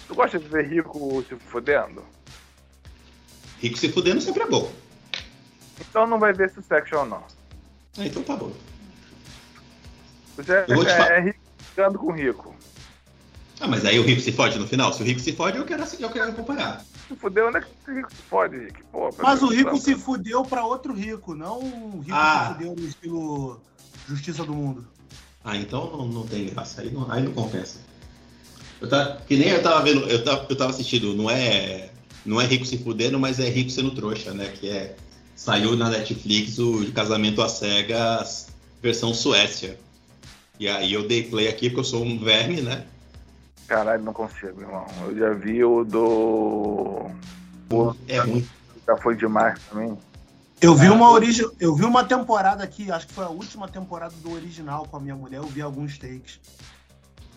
[0.09, 2.05] Tu gosta de ver rico se fudendo?
[3.61, 4.70] Rico se fudendo sempre é bom.
[5.81, 7.25] Então não vai ver Succession, não.
[7.97, 8.53] Ah, então tá bom.
[10.37, 12.55] Você é, é, é rico ficando com rico.
[13.64, 14.92] Ah, mas aí o rico se fode no final?
[14.92, 16.85] Se o rico se fode, eu quero, eu quero acompanhar.
[17.09, 18.83] Se fudeu, onde é que o rico se fode, Rick?
[18.92, 22.48] Pô, mas o rico se fudeu pra outro rico, não o rico ah.
[22.48, 23.61] se fudeu no estilo
[24.07, 24.87] Justiça do Mundo.
[25.42, 26.83] Ah, então não, não tem graça.
[26.83, 27.79] Aí não, aí não compensa.
[28.83, 31.88] Eu tava, que nem eu tava vendo, eu tava, eu tava assistindo, não é,
[32.27, 34.53] não é rico se fudendo, mas é rico sendo trouxa, né?
[34.61, 34.94] Que é.
[35.35, 38.48] Saiu na Netflix o Casamento às Cegas,
[38.83, 39.81] versão Suécia.
[40.61, 42.85] E aí eu dei play aqui porque eu sou um verme, né?
[43.66, 44.87] Caralho, não consigo, irmão.
[45.07, 47.11] Eu já vi o do.
[47.70, 47.94] O...
[48.07, 48.48] É muito.
[48.87, 49.96] Já foi demais também.
[50.61, 51.46] Eu vi uma origi...
[51.61, 55.00] eu vi uma temporada aqui, acho que foi a última temporada do original com a
[55.00, 56.40] minha mulher, eu vi alguns takes.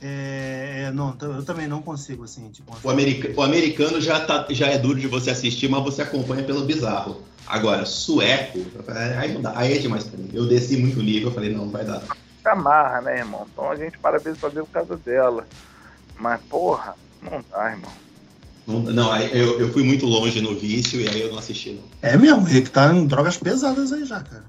[0.02, 0.86] É...
[0.88, 2.76] é não, eu também não consigo, assim, tipo.
[2.84, 3.34] O, america...
[3.36, 4.46] o americano já, tá...
[4.50, 7.22] já é duro de você assistir, mas você acompanha pelo bizarro.
[7.46, 8.60] Agora, sueco,
[9.18, 10.30] aí não dá, aí é demais pra mim.
[10.34, 12.04] Eu desci muito nível, eu falei, não, não vai dar.
[12.46, 13.46] Amarra, né, irmão?
[13.52, 15.46] Então a gente para de fazer por causa dela.
[16.20, 17.92] Mas, porra, não dá, irmão.
[18.66, 21.84] Não, não eu, eu fui muito longe no vício e aí eu não assisti, não.
[22.02, 24.44] É mesmo, ele que tá em drogas pesadas aí já, cara.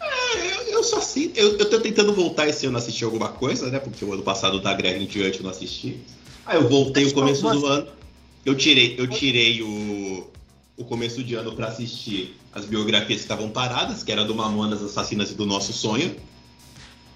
[0.00, 3.28] É, eu, eu só assim, eu, eu tô tentando voltar esse ano a assistir alguma
[3.28, 3.80] coisa, né?
[3.80, 6.00] Porque o ano passado da greve em diante eu não assisti.
[6.46, 7.88] Aí eu voltei o começo do ano.
[8.46, 10.30] Eu tirei, eu tirei o,
[10.76, 14.82] o começo de ano para assistir as biografias que estavam paradas, que era do Mamonas
[14.82, 16.14] Assassinas e do Nosso Sonho.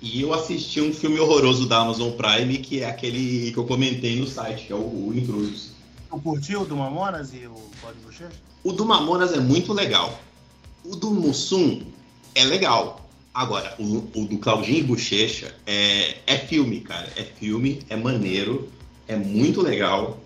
[0.03, 4.19] E eu assisti um filme horroroso da Amazon Prime, que é aquele que eu comentei
[4.19, 5.71] no site, que é o, o Intrusos.
[6.11, 8.33] Tu curtiu o do Mamonas e o Código Bochecha?
[8.65, 10.21] O do Mamonas é muito legal.
[10.85, 11.83] O do Mussum
[12.35, 13.09] é legal.
[13.33, 17.09] Agora, o, o do Claudinho e Bochecha é, é filme, cara.
[17.17, 18.69] É filme, é maneiro,
[19.07, 20.19] é muito legal.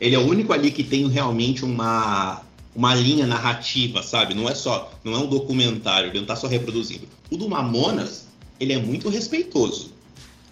[0.00, 2.42] Ele é o único ali que tem realmente uma,
[2.76, 4.34] uma linha narrativa, sabe?
[4.34, 7.08] Não é só, não é um documentário, ele não tá só reproduzindo.
[7.28, 8.29] O do Mamonas,
[8.60, 9.92] ele é muito respeitoso.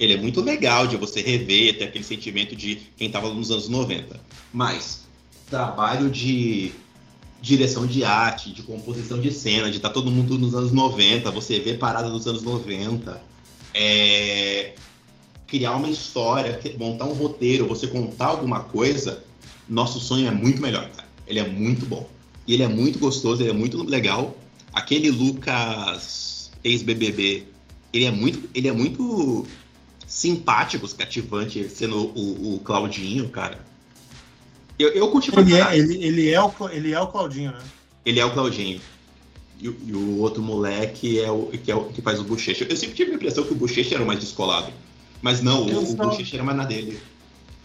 [0.01, 3.69] Ele é muito legal de você rever, ter aquele sentimento de quem tava nos anos
[3.69, 4.19] 90.
[4.53, 5.07] Mas
[5.51, 6.73] trabalho de
[7.41, 11.31] direção de arte, de composição de cena, de estar tá todo mundo nos anos 90,
[11.31, 13.21] você vê parada dos anos 90,
[13.75, 14.75] é...
[15.47, 19.23] criar uma história, montar um roteiro, você contar alguma coisa,
[19.69, 21.09] nosso sonho é muito melhor, cara.
[21.27, 22.09] Ele é muito bom.
[22.47, 24.35] E ele é muito gostoso, ele é muito legal.
[24.73, 27.47] Aquele Lucas ex-BBB,
[27.93, 29.47] ele é muito, ele é muito
[30.07, 33.59] simpático, cativante, sendo o, o Claudinho, cara.
[34.79, 37.63] Eu, eu curti ele é, ele, ele, é o, ele é o Claudinho, né?
[38.05, 38.81] Ele é o Claudinho.
[39.61, 42.65] E, e, o outro moleque é o que, é o que faz o Bochecha.
[42.65, 44.73] Eu sempre tive a impressão que o Bochecha era o mais descolado.
[45.21, 47.01] Mas não, o, só, o Bochecha era mais na dele.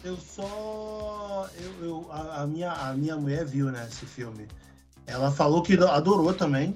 [0.04, 1.48] Eu só.
[1.62, 4.48] Eu, eu, a, a, minha, a minha mulher viu, né, esse filme.
[5.06, 6.76] Ela falou que adorou também,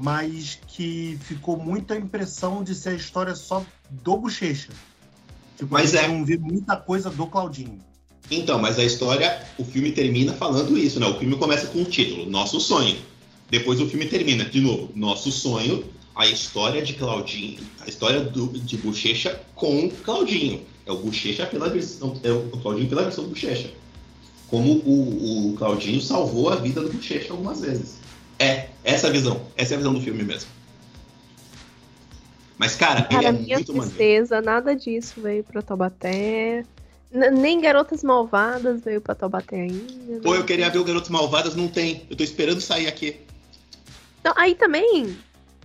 [0.00, 4.70] mas que ficou muita impressão de ser a história só do Bochecha.
[5.56, 6.06] Tipo, mas é.
[6.06, 7.80] não vi muita coisa do Claudinho.
[8.30, 11.06] Então, mas a história, o filme termina falando isso, né?
[11.06, 12.96] O filme começa com o título, Nosso Sonho.
[13.48, 18.48] Depois o filme termina, de novo, Nosso Sonho, a história de Claudinho, a história do,
[18.48, 20.62] de Bochecha com Claudinho.
[20.84, 23.70] É o Bochecha pela versão, é o Claudinho pela versão do Bochecha.
[24.48, 27.98] Como o, o Claudinho salvou a vida do Bochecha algumas vezes.
[28.38, 29.40] É, essa é a visão.
[29.56, 30.48] Essa é a visão do filme mesmo.
[32.56, 34.54] Mas, cara, cara ele é minha muito tristeza, maneiro.
[34.54, 36.64] nada disso veio pra Taubaté.
[37.10, 40.20] Nem Garotas Malvadas veio pra Taubaté ainda.
[40.22, 42.06] Pô, eu queria ver o Garotas Malvadas, não tem.
[42.08, 43.20] Eu tô esperando sair aqui.
[44.22, 45.16] Não, aí também?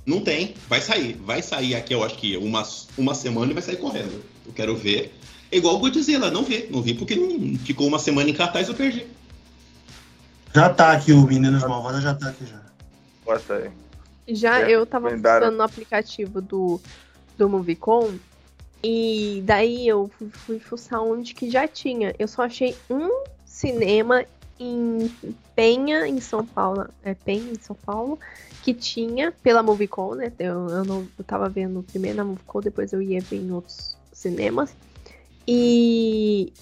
[0.03, 0.55] Não tem.
[0.67, 1.13] Vai sair.
[1.13, 2.63] Vai sair aqui, eu acho que uma,
[2.97, 4.23] uma semana e vai sair correndo.
[4.47, 5.13] Eu quero ver.
[5.51, 6.67] É igual o Godzilla, não vi.
[6.71, 9.05] Não vi porque não ficou uma semana em cartaz e eu perdi.
[10.55, 12.70] Já tá aqui, o Meninos Malvadas já tá aqui já.
[14.27, 16.79] Já é, eu tava funcionando no aplicativo do,
[17.37, 18.19] do Movicon
[18.83, 22.13] e daí eu fui, fui fuçar onde que já tinha.
[22.17, 23.09] Eu só achei um
[23.45, 24.25] cinema
[24.59, 25.15] em
[25.55, 26.87] Penha, em São Paulo.
[27.03, 28.19] É Penha, em São Paulo,
[28.61, 30.31] que tinha pela Movicon, né?
[30.39, 33.97] Eu, eu, não, eu tava vendo primeiro na Movicon, depois eu ia ver em outros
[34.13, 34.75] cinemas.
[35.47, 36.53] E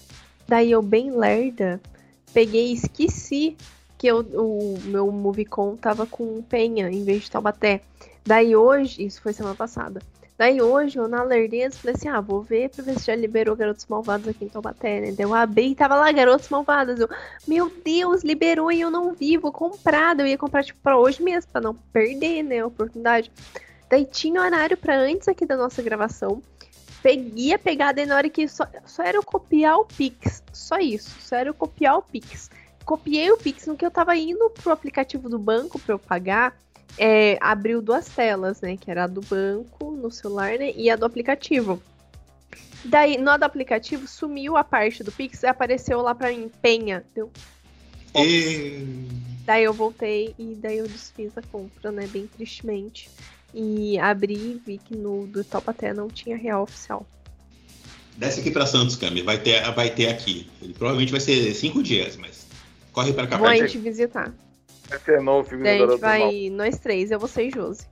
[0.48, 1.80] daí eu, bem lerda,
[2.32, 3.56] peguei e esqueci
[4.00, 7.82] que eu, o meu Movicon tava com Penha em vez de Taubaté.
[8.24, 10.00] Daí hoje, isso foi semana passada.
[10.38, 13.54] Daí hoje, eu na lerdeza, falei assim: ah, vou ver pra ver se já liberou
[13.54, 15.12] Garotos Malvados aqui em Taubaté, né?
[15.12, 16.98] Daí eu abri e tava lá Garotos Malvados.
[16.98, 17.10] Eu,
[17.46, 20.18] meu Deus, liberou e eu não vi, vou comprar.
[20.18, 23.30] Eu ia comprar, tipo, pra hoje mesmo, pra não perder, né, a oportunidade.
[23.90, 26.40] Daí tinha horário pra antes aqui da nossa gravação.
[27.02, 30.42] Peguei a pegada e na hora que só, só era eu copiar o Pix.
[30.54, 32.48] Só isso, só era eu copiar o Pix.
[32.90, 36.58] Copiei o Pix no que eu tava indo pro aplicativo do banco pra eu pagar
[36.98, 38.76] é, abriu duas telas, né?
[38.76, 40.72] Que era a do banco no celular, né?
[40.74, 41.80] E a do aplicativo.
[42.84, 47.04] Daí, no do aplicativo, sumiu a parte do Pix e apareceu lá pra mim, penha.
[47.14, 47.30] Deu.
[48.16, 48.84] E...
[49.44, 52.08] Daí eu voltei e daí eu desfiz a compra, né?
[52.08, 53.08] Bem tristemente.
[53.54, 57.06] E abri e vi que no do Taubaté não tinha real oficial.
[58.16, 59.22] Desce aqui pra Santos, Cami.
[59.22, 60.50] Vai ter, vai ter aqui.
[60.60, 62.49] Ele provavelmente vai ser cinco dias, mas
[62.92, 63.38] corre pra cá.
[63.38, 64.32] Vou a te visitar.
[64.88, 67.86] Vai ser novo filme a gente vai nós três, eu vou ser Josi.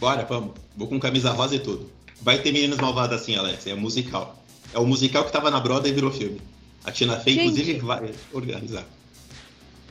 [0.00, 0.54] Bora, vamos.
[0.76, 1.90] Vou com camisa rosa e tudo.
[2.22, 3.66] Vai ter Meninas Malvadas assim, Alex.
[3.66, 4.42] É musical.
[4.74, 6.40] É o musical que tava na broda e virou filme.
[6.84, 8.86] A Tina Fey, inclusive, vai organizar.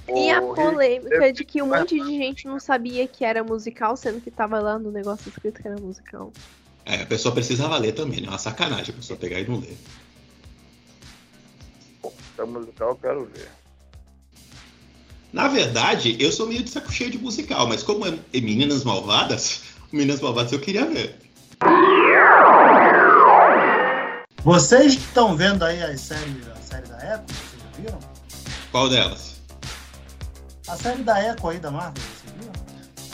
[0.07, 4.19] E a polêmica de que um monte de gente não sabia que era musical, sendo
[4.19, 6.33] que tava lá no negócio escrito que era musical.
[6.85, 8.27] É, a pessoa precisava ler também, né?
[8.27, 9.77] É uma sacanagem a pessoa pegar e não ler.
[12.35, 13.58] Se é musical, eu quero ver.
[15.31, 19.61] Na verdade, eu sou meio de saco cheio de musical, mas como é Meninas Malvadas,
[19.91, 21.15] Meninas Malvadas eu queria ver.
[24.43, 27.23] Vocês estão vendo aí a série, a série da Echo?
[27.27, 27.99] Vocês já viram?
[28.71, 29.35] Qual delas?
[30.67, 32.53] A série da Echo aí da Marvel, vocês viram?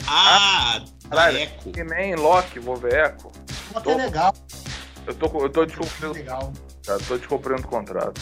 [0.06, 1.70] Ah, ah Echo.
[1.70, 3.30] Que nem Loki, vou ver Echo.
[3.74, 3.90] Loki tô...
[3.90, 4.34] é legal.
[5.06, 6.14] Eu tô, eu tô descumprindo.
[6.14, 6.52] É legal.
[6.82, 8.20] Tá, tô descumprindo o contrato.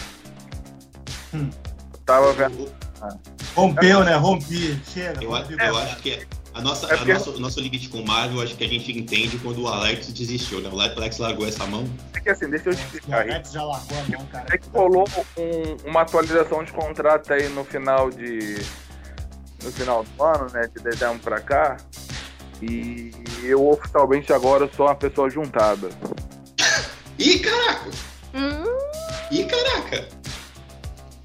[1.33, 1.51] Hum.
[1.93, 2.73] Eu tava vendo.
[3.01, 3.17] Ah.
[3.55, 4.15] Rompeu, né?
[4.17, 4.81] Rompi.
[4.93, 5.23] Chega.
[5.23, 7.99] Eu, rompi, eu acho que A nossa, É porque- a nosso, o nosso limite com
[7.99, 10.71] o Marvel, acho que a gente entende quando o Alex desistiu, né?
[10.73, 11.85] O Alex largou essa mão.
[12.15, 13.23] É que assim, deixa eu te O explicar.
[13.23, 13.31] Rick.
[13.35, 14.47] Alex já largou a mão, cara.
[14.53, 15.05] É que rolou
[15.37, 18.57] um- uma atualização de contrato aí no final de.
[19.65, 20.69] No final do ano, né?
[20.77, 21.77] De dezembro pra cá.
[22.63, 23.11] E
[23.43, 25.89] eu oficialmente agora sou uma pessoa juntada.
[27.19, 27.91] Ih, caraca!
[28.33, 28.79] Hum,
[29.33, 30.09] Ih, caraca!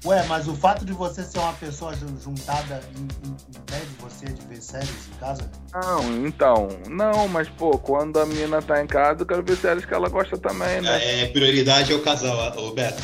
[0.04, 4.26] Ué, mas o fato de você ser uma pessoa jun- juntada im- im- impede você
[4.26, 5.50] de ver séries em casa?
[5.74, 6.68] Não, então.
[6.88, 10.08] Não, mas pô, quando a mina tá em casa, eu quero ver séries que ela
[10.08, 11.24] gosta também, né?
[11.24, 13.02] É, prioridade é o casal, o Beto.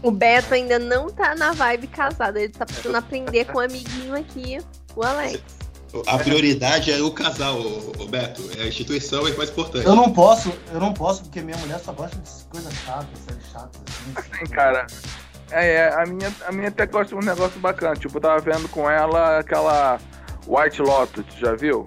[0.00, 2.36] o Beto ainda não tá na vibe casado.
[2.36, 4.58] Ele tá precisando aprender com o amiguinho aqui,
[4.94, 5.40] o Alex.
[6.06, 8.42] A prioridade é o casal, o, o Beto.
[8.56, 9.84] É a instituição é mais importante.
[9.86, 13.46] Eu não posso, eu não posso, porque minha mulher só gosta de coisas chatas, séries
[13.52, 14.12] chatas, assim.
[14.36, 14.86] Assim, cara.
[15.52, 17.94] É, é, a minha, a minha até gosta de um negócio bacana.
[17.94, 19.98] Tipo, eu tava vendo com ela aquela
[20.46, 21.84] White Lotus, já viu?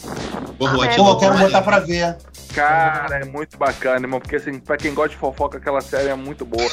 [0.58, 0.98] Porra, Ah, é.
[1.00, 2.18] Eu Lotus quero botar pra ver.
[2.54, 4.20] Cara, é muito bacana, irmão.
[4.20, 6.70] Porque assim, pra quem gosta de fofoca, aquela série é muito boa.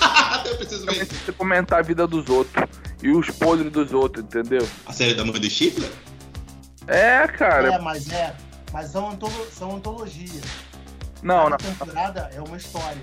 [0.00, 1.04] Até eu preciso ver.
[1.06, 2.64] Você comentar a vida dos outros
[3.02, 4.66] e os podres dos outros, entendeu?
[4.86, 5.90] A série da mãe do Chifre?
[6.86, 7.74] É, cara.
[7.74, 8.34] É, mas é.
[8.72, 10.42] Mas são, antolo- são antologias.
[11.22, 13.02] Não, não, Cada temporada é uma história.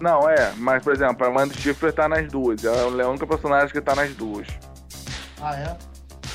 [0.00, 0.52] Não, é.
[0.56, 2.64] Mas, por exemplo, a Amanda Schiffer tá nas duas.
[2.64, 4.46] Ela é a única personagem que tá nas duas.
[5.40, 5.76] Ah, é?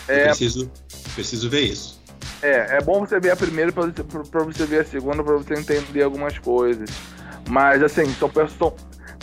[0.08, 0.72] Eu É, preciso,
[1.14, 2.00] preciso ver isso.
[2.42, 5.24] é, é bom você ver a primeira pra você, pra- pra você ver a segunda,
[5.24, 6.90] pra você entender algumas coisas.
[7.50, 8.74] Mas, assim, são pessoas.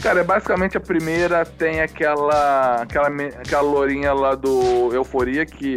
[0.03, 5.77] Cara, é basicamente a primeira tem aquela, aquela, me- aquela lourinha lá do Euforia que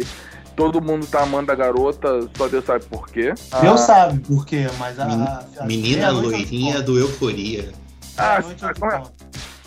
[0.56, 3.32] todo mundo tá amando a garota, só Deus sabe por quê.
[3.60, 5.04] Deus sabe por quê, mas a.
[5.04, 7.70] Men- a- a- Menina te loirinha do Euforia.
[8.18, 9.02] Ah, te como é-.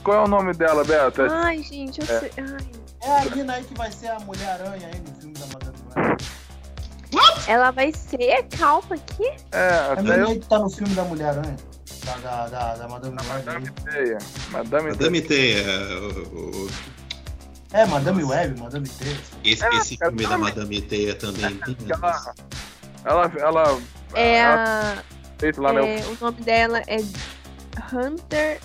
[0.04, 1.22] Qual é o nome dela, Beto?
[1.24, 2.20] É- Ai, gente, eu É.
[2.20, 2.32] sei.
[2.38, 2.68] Ai.
[3.02, 6.24] É a mina aí que vai ser a Mulher-Aranha aí no filme da Madame Web.
[7.48, 9.32] Ela vai ser calma aqui?
[9.52, 10.28] É, A até mina eu.
[10.28, 11.56] aí que tá no filme da Mulher-Aranha.
[12.06, 13.16] Da, da, da, da Madame.
[13.28, 13.70] Madame.
[13.72, 14.18] Teia.
[14.52, 14.94] Madame Teia.
[14.96, 15.64] Madame Teia.
[16.00, 16.70] o- o-
[17.72, 19.06] É, Madame Web, Madame T.
[19.44, 20.38] Esse, Ah, esse filme da.
[20.38, 21.78] Madame Teia também tem.
[21.90, 22.34] Ela,
[23.06, 23.82] ela, ela,
[24.16, 25.04] É ela
[25.48, 25.62] a.
[25.62, 26.98] lá no- é, o nome dela é
[27.94, 28.60] Hunter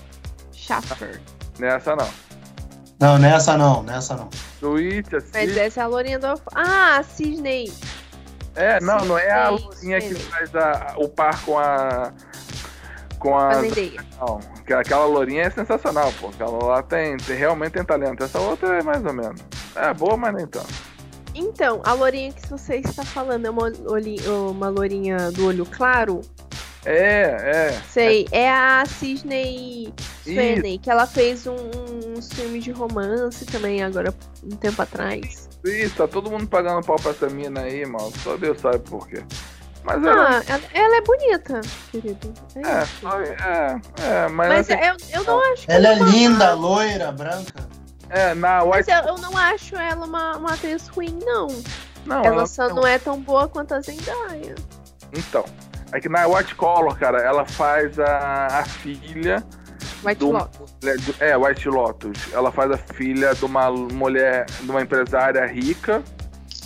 [0.53, 1.21] Schaffer.
[1.59, 2.09] nessa não.
[3.01, 4.29] Não, nessa não, nessa não.
[4.63, 5.59] Mas assim.
[5.59, 6.27] essa é a Lourinha do.
[6.55, 7.73] Ah, a Cisney.
[8.55, 12.13] É, não, não é a Lourinha que faz a- o par com a.
[13.19, 13.53] Com a.
[13.53, 14.05] Fazendeira.
[14.21, 16.29] Não, que aquela lourinha é sensacional, pô.
[16.29, 18.23] Aquela lá tem, tem- realmente tem talento.
[18.25, 19.41] Essa outra é mais ou menos.
[19.75, 20.73] É boa, mas nem tanto.
[21.35, 23.71] Então, a lourinha que você está falando é uma,
[24.53, 26.21] uma lourinha do olho claro?
[26.85, 27.83] É, é.
[27.90, 29.92] Sei, é a Cisney
[30.23, 35.49] Sweeney, que ela fez um, um, uns filmes de romance também agora, um tempo atrás.
[35.64, 38.12] Isso, tá todo mundo pagando pau pra essa mina aí, mano.
[38.23, 39.25] Só Deus sabe por quê.
[39.83, 40.38] Mas ela.
[40.38, 42.33] Ah, ela, ela é bonita, querido.
[42.57, 45.64] É É, é, é, mas, Mas assim, eu, eu não acho.
[45.68, 47.66] Ela é uma- linda, loira, branca.
[48.11, 48.90] é, na Mas White.
[48.90, 51.49] eu, eu não acho ela uma, uma atriz ruim, não.
[52.05, 54.55] Não, ela ela- só não é tão boa quanto a Zendaya.
[55.16, 55.44] Então,
[55.94, 59.44] é que na White Collar, cara, ela faz a, a filha
[60.04, 60.74] White do, Lotus.
[61.20, 62.33] É, White Lotus.
[62.33, 66.02] Ela faz a filha de uma mulher, de uma empresária rica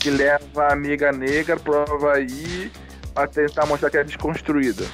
[0.00, 2.72] que leva a amiga negra pro Havaí
[3.12, 4.84] pra tentar mostrar que é desconstruída.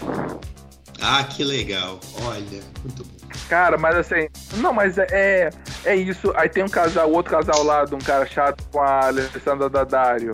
[1.00, 2.00] Ah, que legal.
[2.22, 3.14] Olha, muito bom.
[3.48, 5.50] Cara, mas assim, não, mas é, é,
[5.84, 6.32] é isso.
[6.34, 10.32] Aí tem um casal, outro casal lá de um cara chato com a Alessandra Daddario,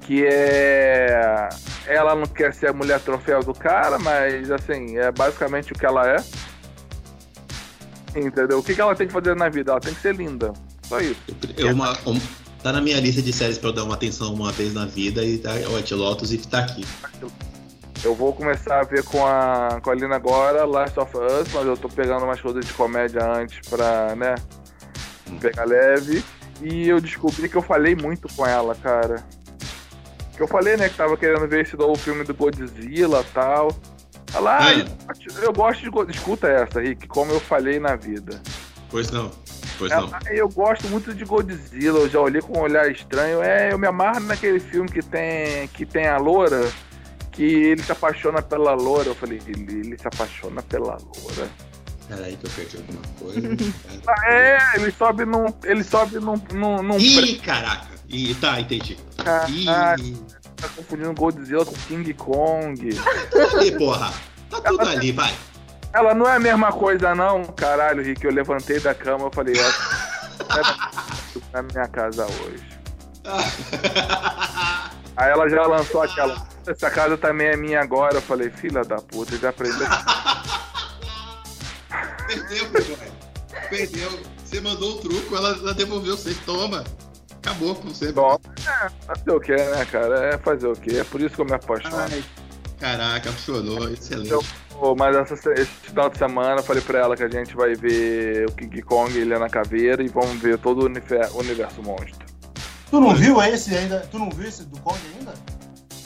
[0.00, 1.48] que é.
[1.86, 5.84] Ela não quer ser a mulher troféu do cara, mas assim, é basicamente o que
[5.86, 6.16] ela é.
[8.14, 8.58] Entendeu?
[8.58, 9.72] O que, que ela tem que fazer na vida?
[9.72, 10.52] Ela tem que ser linda.
[10.82, 11.20] Só isso.
[11.56, 12.20] Eu, uma, um-
[12.62, 15.24] tá na minha lista de séries pra eu dar uma atenção uma vez na vida
[15.24, 16.84] e tá White Lotus e tá aqui.
[18.02, 21.66] Eu vou começar a ver com a, com a Lina agora, Last of Us, mas
[21.66, 24.34] eu tô pegando umas coisas de comédia antes pra, né,
[25.40, 26.24] pegar leve.
[26.62, 29.22] E eu descobri que eu falei muito com ela, cara.
[30.40, 33.76] Que eu falei, né, que tava querendo ver esse novo filme do Godzilla e tal.
[34.32, 35.12] Ela, ah, Ah.
[35.42, 35.90] eu gosto de.
[35.90, 38.40] Go- Escuta essa, Rick, como eu falei na vida.
[38.88, 39.30] Pois não.
[39.78, 40.04] Pois não.
[40.04, 43.42] Ela, eu gosto muito de Godzilla, eu já olhei com um olhar estranho.
[43.42, 46.72] É, eu me amarro naquele filme que tem, que tem a loura,
[47.32, 49.08] que ele se apaixona pela loura.
[49.08, 51.50] Eu falei, ele, ele se apaixona pela loura.
[52.08, 53.72] Peraí que eu perdi alguma coisa.
[54.08, 55.44] Ah, é, ele sobe num.
[55.64, 56.40] Ele sobe num.
[56.54, 57.89] num, num Ih, caraca.
[58.10, 58.98] Ih, tá, entendi.
[59.48, 62.90] Ih, Caralho, tá confundindo Godzilla com King Kong.
[63.30, 64.12] tudo ali, porra.
[64.50, 65.32] Tá tudo ali, vai.
[65.92, 68.24] Ela não é a mesma coisa, não, caralho, Rick.
[68.24, 69.70] Eu levantei da cama e falei, é
[71.52, 72.68] na minha casa hoje.
[75.16, 76.46] Aí ela já lançou aquela.
[76.66, 78.16] essa casa também é minha agora.
[78.16, 79.86] Eu falei, filha da puta, já aprendeu.
[82.26, 82.98] Perdeu.
[83.68, 84.20] Perdeu.
[84.44, 86.34] Você mandou o truco, ela, ela devolveu você.
[86.46, 86.84] Toma.
[87.50, 88.12] Acabou com você.
[88.12, 90.34] Bom, é, fazer o que, né, cara?
[90.34, 90.98] É fazer o que?
[90.98, 91.96] É por isso que eu me apaixono.
[91.96, 92.22] Ai,
[92.78, 93.88] caraca, funcionou.
[93.90, 94.30] Excelente.
[94.30, 94.44] Eu-
[94.96, 98.46] Mas essa, esse final de semana eu falei pra ela que a gente vai ver
[98.48, 102.26] o King Kong Ilha na Caveira e vamos ver todo o unife- o universo monstro.
[102.90, 104.00] Tu não viu esse ainda?
[104.10, 105.34] Tu não viu esse do Kong ainda?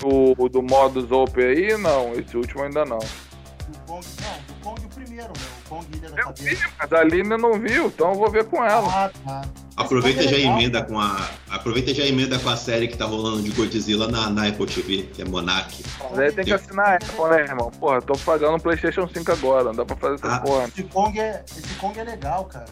[0.03, 2.13] O, o do modus open aí, não.
[2.15, 2.99] Esse último ainda não.
[2.99, 5.47] Do Kong, não, do Kong o primeiro, né?
[5.65, 6.69] O Kong Ilha da Eu vi, Caveira.
[6.79, 8.89] mas a Aline não viu, então eu vou ver com ela.
[8.93, 9.43] Ah, tá.
[9.77, 10.93] Aproveita e já emenda cara.
[10.93, 11.29] com a.
[11.51, 15.03] Aproveita já emenda com a série que tá rolando de Godzilla na, na Apple TV,
[15.13, 15.85] que é Monarch.
[16.11, 17.71] Mas aí tem que assinar a Apple, né, irmão?
[17.73, 20.39] Porra, eu tô pagando o PlayStation 5 agora, não dá pra fazer essa Ah.
[20.41, 20.65] porra.
[20.69, 22.67] Esse Kong, é, esse Kong é legal, cara.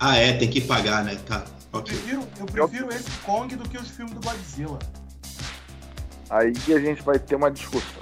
[0.00, 1.16] Ah, é, tem que pagar, né?
[1.26, 1.44] Tá.
[1.72, 1.94] Eu Ok.
[1.96, 4.78] prefiro, eu prefiro esse Kong do que os filmes do Godzilla.
[6.30, 8.00] Aí a gente vai ter uma discussão.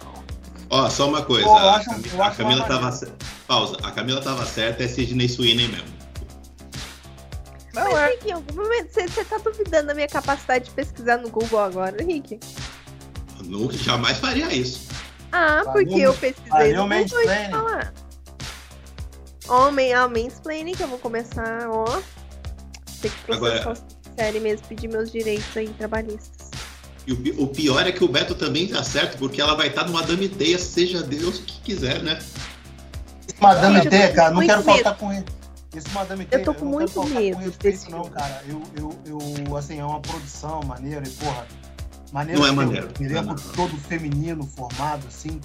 [0.70, 1.44] Ó, só uma coisa.
[1.46, 2.99] Pô, eu a, acho- Cami- eu a Camila tava.
[3.46, 3.76] Pausa.
[3.82, 5.97] A Camila tava certa, é Sidney Sweeney mesmo.
[7.75, 8.07] Não Mas, é.
[8.11, 11.61] Rick, em algum momento você, você tá duvidando da minha capacidade de pesquisar no Google
[11.61, 12.39] agora, Rick?
[13.39, 14.89] Eu nunca, jamais faria isso.
[15.31, 17.95] Ah, Valeu, porque eu pesquisei no Google e falar.
[19.49, 21.85] Homem, mansplaining, que eu vou começar, ó.
[23.01, 23.77] Tem que processar Agora-
[24.19, 26.49] série mesmo, pedir meus direitos aí trabalhistas.
[27.07, 29.85] E o, o pior é que o Beto também tá certo, porque ela vai estar
[29.87, 32.19] numa Madame Teia, seja Deus o que quiser, né?
[33.41, 35.25] Madame Gente, eu T, tô com cara, não quero faltar com ele.
[35.75, 38.16] Esse Madame Eu tô com não muito medo com respeito, desse não, filme.
[38.19, 38.43] cara.
[38.49, 38.99] Eu, eu,
[39.47, 41.47] eu, assim, é uma produção maneira e, porra,
[42.12, 42.41] maneiro.
[42.41, 42.89] Não é maneiro.
[43.01, 43.37] Elenco não.
[43.55, 45.41] todo feminino, formado, assim.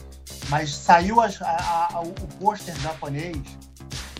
[0.49, 3.37] Mas saiu as- a- a- o o pôster japonês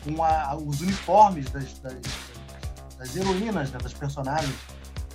[0.04, 1.96] com a- os uniformes das, das,
[2.98, 4.54] das heroínas, né, das personagens.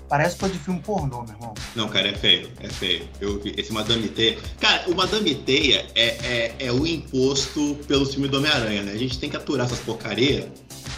[0.09, 1.55] Parece coisa de filme pornô, meu irmão.
[1.77, 3.07] Não, cara, é feio, é feio.
[3.21, 4.39] Eu vi esse Madame Teia.
[4.59, 8.93] Cara, o Madame Teia é, é, é o imposto pelo filme do Homem-Aranha, né?
[8.93, 10.51] A gente tem que aturar essas porcaria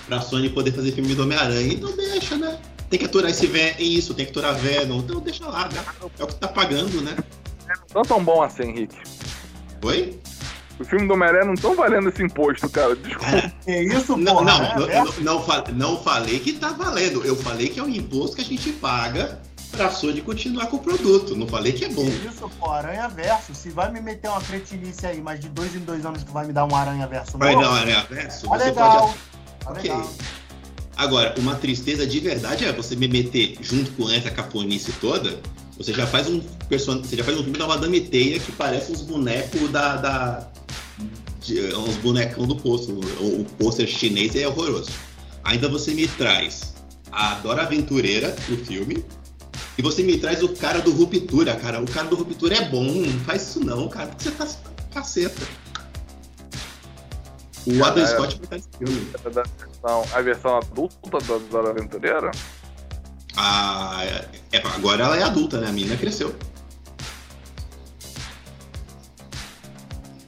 [0.07, 1.73] pra Sony poder fazer filme do Homem-Aranha.
[1.73, 2.57] Então deixa, né?
[2.89, 4.99] Tem que aturar esse Ven isso, tem que aturar Venom.
[5.01, 5.85] Então deixa lá, né?
[6.19, 7.17] É o que tá pagando, né?
[7.95, 8.97] Não tão bom assim, Henrique.
[9.83, 10.21] Oi?
[10.81, 12.97] O filme do Homem-Aranha não tão valendo esse imposto, cara.
[12.97, 13.53] Desculpa.
[13.65, 14.45] Que isso, Não, porra?
[14.47, 15.21] não, não, Verso?
[15.23, 17.23] não, não não falei que tá valendo.
[17.25, 19.39] Eu falei que é um imposto que a gente paga
[19.71, 21.37] pra Sony continuar com o produto.
[21.37, 22.05] Não falei que é bom.
[22.07, 23.55] Isso, pô, Aranha Verso.
[23.55, 26.47] Se vai me meter uma cretinice aí, mas de dois em dois anos tu vai
[26.47, 27.67] me dar um Aranha Verso Vai novo?
[27.67, 28.49] não, Aranha Verso?
[28.49, 29.01] Tá legal.
[29.03, 29.15] pode.
[29.65, 29.83] Tá Ok.
[29.83, 30.11] legal.
[30.97, 35.39] Agora, uma tristeza de verdade é você me meter junto com essa cafonice toda.
[35.79, 36.99] Você já faz um person...
[37.01, 39.97] você já faz um filme da Madame Teia que parece uns bonecos da.
[39.97, 40.50] da...
[41.41, 42.93] de- uns bonecão do posto.
[42.93, 44.91] O, o pôster chinês é horroroso.
[45.45, 46.75] Ainda você me traz
[47.11, 49.05] a Dora Aventureira do filme.
[49.79, 51.81] E você me traz o cara do Ruptura, cara.
[51.81, 54.09] O cara do Ruptura é bom, não faz isso não, cara.
[54.09, 54.47] Porque você tá
[54.93, 55.41] caceta.
[57.67, 58.07] O Adam É.
[58.07, 59.11] Scott vai estar nesse filme.
[59.23, 62.31] Versão- a versão adulta da Dora Aventureira?
[63.37, 64.03] Ah,
[64.53, 65.69] é, agora ela é adulta, né?
[65.69, 66.35] A menina cresceu.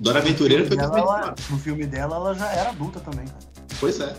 [0.03, 1.45] Dora Aventureira foi Ela- 2004.
[1.51, 3.25] no filme dela, ela já era adulta também.
[3.25, 3.39] cara.
[3.79, 4.17] Pois é.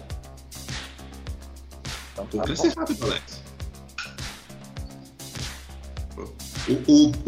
[2.13, 2.79] Então, tá crescer bom.
[2.81, 3.43] rápido, Alex.
[6.65, 6.73] O,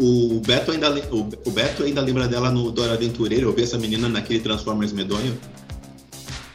[0.00, 3.44] o, o, Beto ainda, o, o Beto ainda lembra dela no Dora Aventureira.
[3.44, 5.38] Eu vi essa menina naquele Transformers medonho.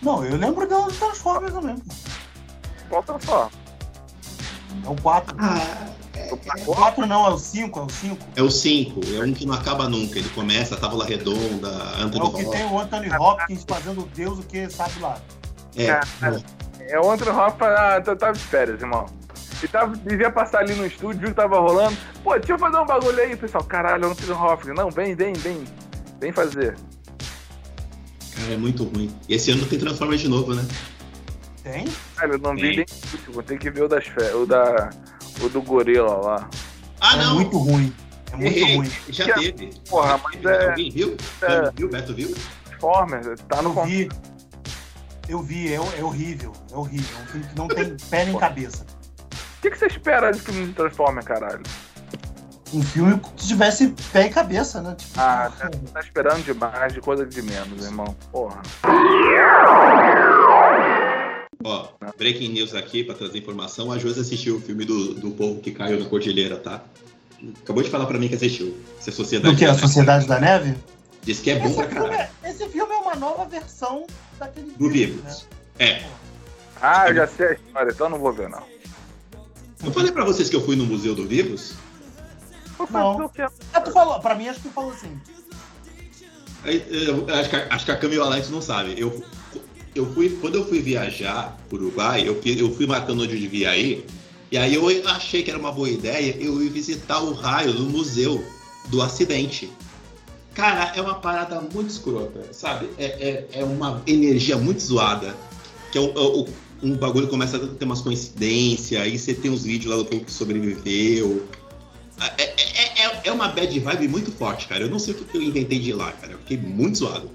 [0.02, 1.76] Não, eu lembro dela do Transformers também.
[1.78, 1.94] pô.
[2.90, 3.52] Volta só.
[4.84, 5.36] É o 4.
[5.40, 5.88] Ah,
[6.68, 8.18] O 4 não, é o 5, é o 5.
[8.38, 9.02] é o 5.
[9.16, 10.18] É um que não acaba nunca.
[10.20, 11.68] Ele começa, Távola Redonda,
[11.98, 12.50] É Anthony o que Hopkins.
[12.50, 15.18] tem o Anthony Hopkins fazendo Deus o que sabe lá.
[15.76, 15.88] É,
[16.20, 16.42] Cara,
[16.80, 19.06] É outro Rafa, ah, tu tava de férias, irmão.
[19.64, 21.96] E tava, devia passar ali no estúdio, viu que tava rolando.
[22.24, 23.64] Pô, deixa eu fazer um bagulho aí, pessoal.
[23.64, 24.76] Caralho, eu não fiz um Hopkins.
[24.76, 25.64] Não, vem, vem, vem.
[26.20, 26.76] Vem fazer.
[28.36, 29.14] cara, é muito ruim.
[29.30, 30.66] E esse ano tem Transformers de novo, né?
[31.64, 31.86] Tem?
[32.16, 32.76] Cara, eu não vi Tem.
[32.78, 33.44] nem o último.
[33.44, 34.90] Tem que ver o das férias, o da.
[35.42, 36.50] O do gorila lá.
[37.00, 37.36] Ah, é não!
[37.36, 37.94] muito ruim.
[38.32, 38.76] É muito Errei.
[38.78, 38.92] ruim.
[39.10, 39.74] Já Que- teve.
[39.90, 40.48] Porra, Já mas teve.
[40.50, 41.18] é- Alguém viu?
[41.42, 41.72] é.
[41.76, 41.90] Viu?
[41.90, 42.36] Beto viu?
[42.66, 44.10] Transformers, tá no Eu vi.
[45.30, 46.52] Eu vi, é, é horrível.
[46.72, 47.18] É horrível.
[47.20, 48.86] É um filme que não tem pé nem cabeça.
[49.58, 51.62] O que, que você espera de filme de Transformers, caralho?
[52.74, 54.96] Um filme que tivesse pé e cabeça, né?
[54.98, 55.72] Tipo, Ah, porra.
[55.94, 58.16] Tá esperando demais, de coisa de menos, irmão.
[58.32, 58.62] Porra.
[61.64, 61.88] Ó,
[62.18, 63.92] breaking news aqui pra trazer informação.
[63.92, 66.82] A Josi assistiu o filme do, do povo que caiu na cordilheira, tá?
[67.64, 68.78] Acabou de falar pra mim que assistiu.
[69.00, 69.66] Se é Sociedade Do que?
[69.66, 69.74] A.
[69.74, 70.76] Sociedade da Neve?
[71.24, 72.14] Diz que é bom Esse pra caralho.
[72.14, 74.06] é, esse filme é uma nova versão
[74.40, 75.48] daquele Do Vivos, Vivos.
[75.80, 76.04] É.
[76.82, 78.64] Ah, eu já sei a história, então não vou ver, não.
[79.84, 81.74] Eu falei pra vocês que eu fui no Museu do Vivos?
[82.90, 83.26] Não.
[83.26, 83.44] o quê?
[83.74, 85.16] Ah, tu falou, pra mim acho que tu falou assim.
[86.64, 88.98] Aí, eu Acho que, a- acho que a Cami o Alex não sabem.
[88.98, 89.24] Eu,
[89.96, 93.40] eu fui, quando eu fui viajar pro Uruguai, eu, fui- eu fui marcando onde eu
[93.40, 94.06] devia ir.
[94.52, 97.84] E aí eu achei que era uma boa ideia eu ir visitar o raio do
[97.90, 98.44] museu
[98.90, 99.70] do acidente.
[100.54, 102.90] Cara, é uma parada muito escrota, sabe?
[102.98, 105.36] É, é, é uma energia muito zoada.
[105.92, 106.48] Que é o, é o-
[106.84, 110.26] um bagulho começa a ter umas coincidências, aí você tem uns vídeos lá do povo
[110.26, 111.46] que sobreviveu.
[112.38, 114.84] É, é, é, é uma bad vibe muito forte, cara.
[114.84, 116.34] Eu não sei o que eu inventei de lá, cara.
[116.34, 117.30] Eu fiquei muito zoado.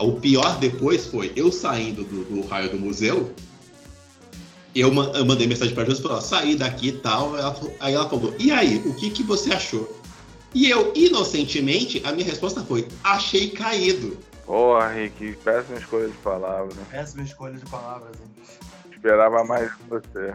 [0.00, 3.32] O pior depois foi eu saindo do, do raio do museu.
[4.74, 7.36] Eu, ma- eu mandei mensagem pra Josi e falei, ó, saí daqui e tal.
[7.36, 9.98] Ela aí ela falou, e aí, o que, que você achou?
[10.54, 14.16] E eu, inocentemente, a minha resposta foi, achei caído.
[14.46, 16.74] Porra, Rick, péssima escolha de palavras.
[16.90, 18.44] Péssima escolha de palavras, hein?
[18.90, 20.34] Esperava mais de você.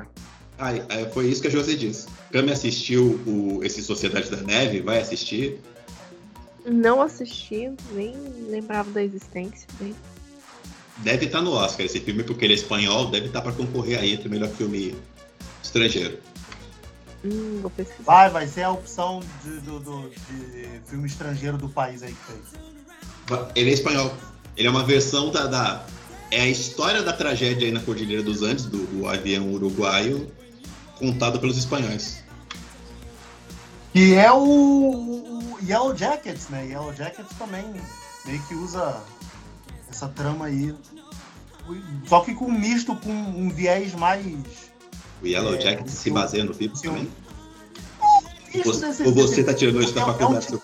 [0.57, 2.07] Aí, aí foi isso que a Josi disse.
[2.31, 5.59] Cami assistiu o, esse Sociedade da Neve, vai assistir.
[6.65, 8.15] Não assisti, nem
[8.49, 9.67] lembrava da existência.
[9.79, 9.93] Nem.
[10.97, 14.13] Deve estar no Oscar esse filme, porque ele é espanhol, deve estar para concorrer aí
[14.13, 14.95] entre o melhor filme
[15.61, 16.19] estrangeiro.
[17.25, 18.03] Hum, vou pesquisar.
[18.03, 22.33] Vai, vai ser a opção de, do, do- de filme estrangeiro do país aí que
[22.33, 23.43] fez.
[23.55, 24.13] Ele é espanhol.
[24.55, 25.85] Ele é uma versão da, da-
[26.31, 30.31] É a história da tragédia aí na Cordilheira dos Andes, do, do avião uruguaio,
[30.99, 32.21] contada pelos espanhóis.
[33.93, 35.12] Que é o
[35.67, 36.67] Yellow Jackets, né?
[36.67, 37.65] Yellow Jackets também
[38.25, 39.01] meio que usa
[39.89, 40.73] essa trama aí.
[42.07, 44.25] Só que com um misto com um viés mais.
[45.21, 47.11] O Yellow É, Jacket se baseia no filme o- também?
[48.53, 50.47] Isso Você- ou você tá tirando isso da é é um faculdade?
[50.47, 50.61] cu?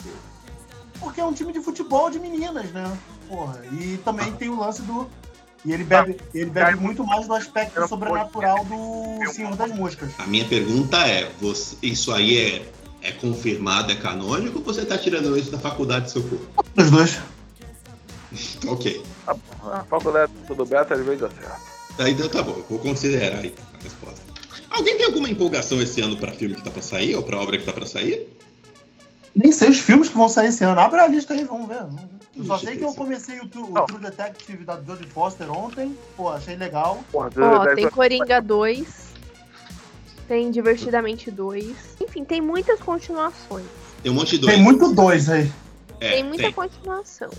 [0.99, 2.97] Porque é um time de futebol de meninas, né?
[3.27, 3.61] Porra.
[3.71, 5.09] E também tem o lance do.
[5.65, 10.11] E ele bebe, ele bebe muito mais do aspecto sobrenatural do Senhor das Moscas.
[10.17, 12.71] A minha pergunta é: você- isso aí é,
[13.01, 16.39] é confirmado, é canônico, ou você tá tirando isso da faculdade do seu cu?
[16.77, 17.19] Os dois.
[18.67, 19.03] Ok.
[19.25, 21.61] A faculdade tudo beta às vezes dá certo.
[21.97, 24.21] Aí então tá bom, eu vou considerar aí a resposta.
[24.69, 27.57] Alguém tem alguma empolgação esse ano pra filme que tá pra sair, ou pra obra
[27.57, 28.27] que tá pra sair?
[29.35, 30.79] Nem sei os filmes que vão sair esse ano.
[30.79, 31.81] Abre a lista aí, vamos ver.
[32.37, 33.85] Eu só sei que eu comecei o, True- o.
[33.85, 35.97] True Detective da Jodie Foster ontem.
[36.15, 37.03] Pô, achei legal.
[37.11, 39.08] Ó, deve- tem Coringa 2.
[40.29, 41.75] Tem Divertidamente 2.
[41.99, 43.65] Enfim, tem muitas continuações.
[44.03, 44.53] Tem um monte de dois.
[44.53, 45.51] Tem muito dois aí.
[45.99, 46.53] É, tem muita tem.
[46.53, 47.31] continuação.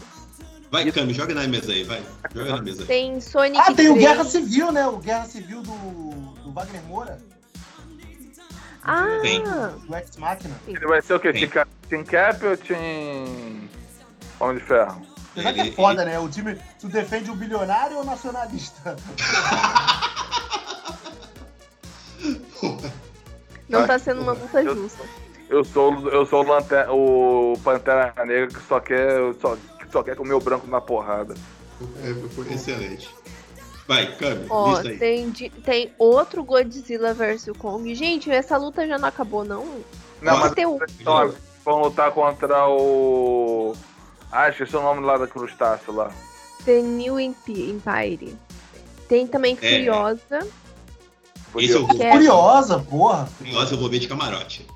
[0.73, 2.03] Vai, Cami, joga na mesa aí, vai.
[2.35, 2.85] Joga na mesa.
[2.85, 3.99] Tem Sonic Ah, tem o 3.
[4.09, 4.89] Guerra Civil, né?
[4.89, 5.71] O Guerra Civil do,
[6.43, 7.19] do Wagner Moura.
[8.83, 9.41] Ah, Tem.
[9.45, 10.57] Do Ex Machina.
[10.67, 11.33] Ele vai ser o quê?
[11.33, 11.49] Tem.
[11.89, 13.69] Team Cap- ou Team.
[14.41, 15.01] Homem de Ferro?
[15.31, 16.19] Apesar que é Ele- foda, né?
[16.19, 16.57] O time.
[16.81, 18.97] Tu defende o bilionário ou o nacionalista?
[23.71, 25.03] não tá sendo uma luta justa.
[25.49, 30.03] Eu sou, eu sou o, Lanter- o Pantera Negra que só quer, só, que só
[30.03, 31.35] quer comer o branco na porrada.
[32.05, 33.09] É, foi excelente.
[33.89, 34.99] Vai, Cami, Ó, lista aí.
[34.99, 37.93] tem, tem outro Godzilla vs Kong.
[37.95, 39.81] Gente, essa luta já não acabou, não?
[40.23, 43.75] Não, Ó, mas tem o- então, vão lutar contra o.
[44.31, 46.13] Ah, esqueci o nome lá da crustáceo lá.
[46.65, 48.37] The New Empi- Empire.
[49.09, 49.67] Tem também É.
[51.53, 51.79] Furiosa.
[51.79, 53.29] Eu vou, é Curiosa, porra.
[53.39, 54.67] Curiosa eu vou ver de camarote.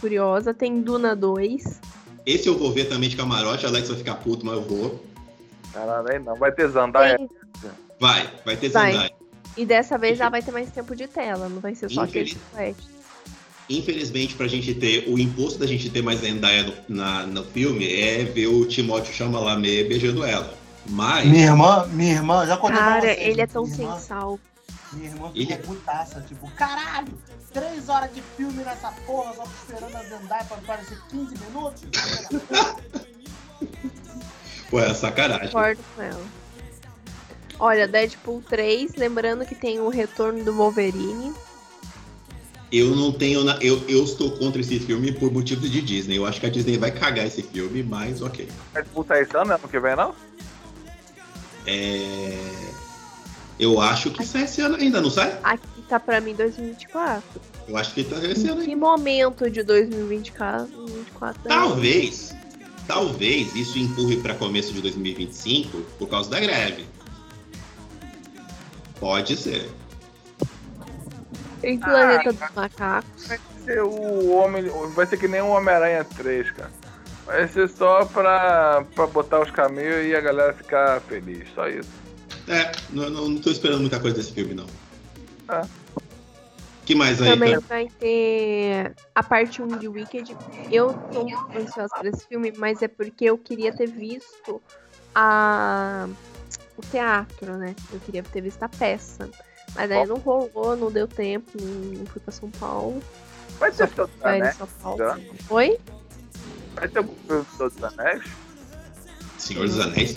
[0.00, 0.52] Furiosa.
[0.52, 1.80] Tem Duna 2.
[2.24, 5.04] Esse eu vou ver também de camarote, Alex vai ficar puto, mas eu vou.
[5.72, 6.34] Caralho, aí não.
[6.36, 7.16] Vai ter Zandaia.
[7.16, 7.28] Tem-
[8.00, 8.92] Vai, vai ter Vai.
[8.92, 9.10] Zendaya.
[9.56, 11.48] E dessa vez já vai ter mais tempo de tela.
[11.48, 12.96] Não vai ser só aquele Infeliz- flash.
[13.68, 17.90] Infelizmente, pra gente ter o imposto da gente ter mais Zendaya no, na, no filme
[18.00, 20.54] é ver o Timóteo Chalamet beijando ela.
[20.88, 23.98] Mas Minha irmã, minha irmã, já contei pra Cara, vocês, ele é tão minha irmã.
[24.92, 27.12] Minha irmã Ele ficou é- putaça, tipo, caralho,
[27.52, 31.84] três horas de filme nessa porra, só esperando a Zendaya pra aparecer 15 minutos?
[34.70, 35.46] pô, é sacanagem.
[35.48, 36.24] Concordo com ela.
[37.58, 41.32] Olha, Deadpool 3, lembrando que tem o retorno do Wolverine.
[42.70, 43.42] Eu não tenho.
[43.44, 46.16] na- eu, eu estou contra esse filme por motivos de Disney.
[46.18, 48.48] Eu acho que a Disney vai cagar esse filme, mas ok.
[48.74, 49.54] Vai disputar esse ano, né?
[49.54, 50.14] Ano que vem, não?
[51.66, 52.36] É.
[53.58, 55.38] Eu acho que sai esse ano ainda, não sai?
[55.42, 57.22] Aqui tá pra mim 2024.
[57.68, 58.64] Eu acho que tá esse ano Em ainda.
[58.66, 60.66] que momento de 2024?
[60.66, 61.48] 2024 é?
[61.48, 62.34] Talvez,
[62.86, 66.86] talvez isso empurre para começo de 2025 por causa da greve.
[69.00, 69.70] Pode ser.
[71.62, 73.26] Em Planeta dos Macacos.
[73.26, 74.64] Vai ser o homem.
[74.94, 76.70] Vai ser que nem o Homem-Aranha 3, cara.
[77.24, 81.48] Vai ser só pra, pra botar os caminhos e a galera ficar feliz.
[81.54, 81.88] Só isso.
[82.48, 84.66] É, não, não, não tô esperando muita coisa desse filme, não.
[85.48, 85.62] É.
[86.84, 87.30] que mais aí?
[87.30, 87.64] Também cara?
[87.68, 90.36] vai ter a parte 1 de Wicked.
[90.70, 94.62] Eu tô muito ansiosa por esse filme, mas é porque eu queria ter visto
[95.14, 96.08] a...
[96.76, 97.74] o teatro, né?
[97.92, 99.28] Eu queria ter visto a peça.
[99.74, 103.02] Mas aí não rolou, não deu tempo, não fui pra São Paulo.
[103.58, 104.56] Vai ter Senhor dos Vai em Anéis?
[104.56, 104.98] São Paulo.
[104.98, 105.18] já?
[105.50, 105.78] Oi?
[106.74, 108.22] Vai ter filme do Senhor dos Anéis?
[109.38, 110.16] Senhor dos Anéis?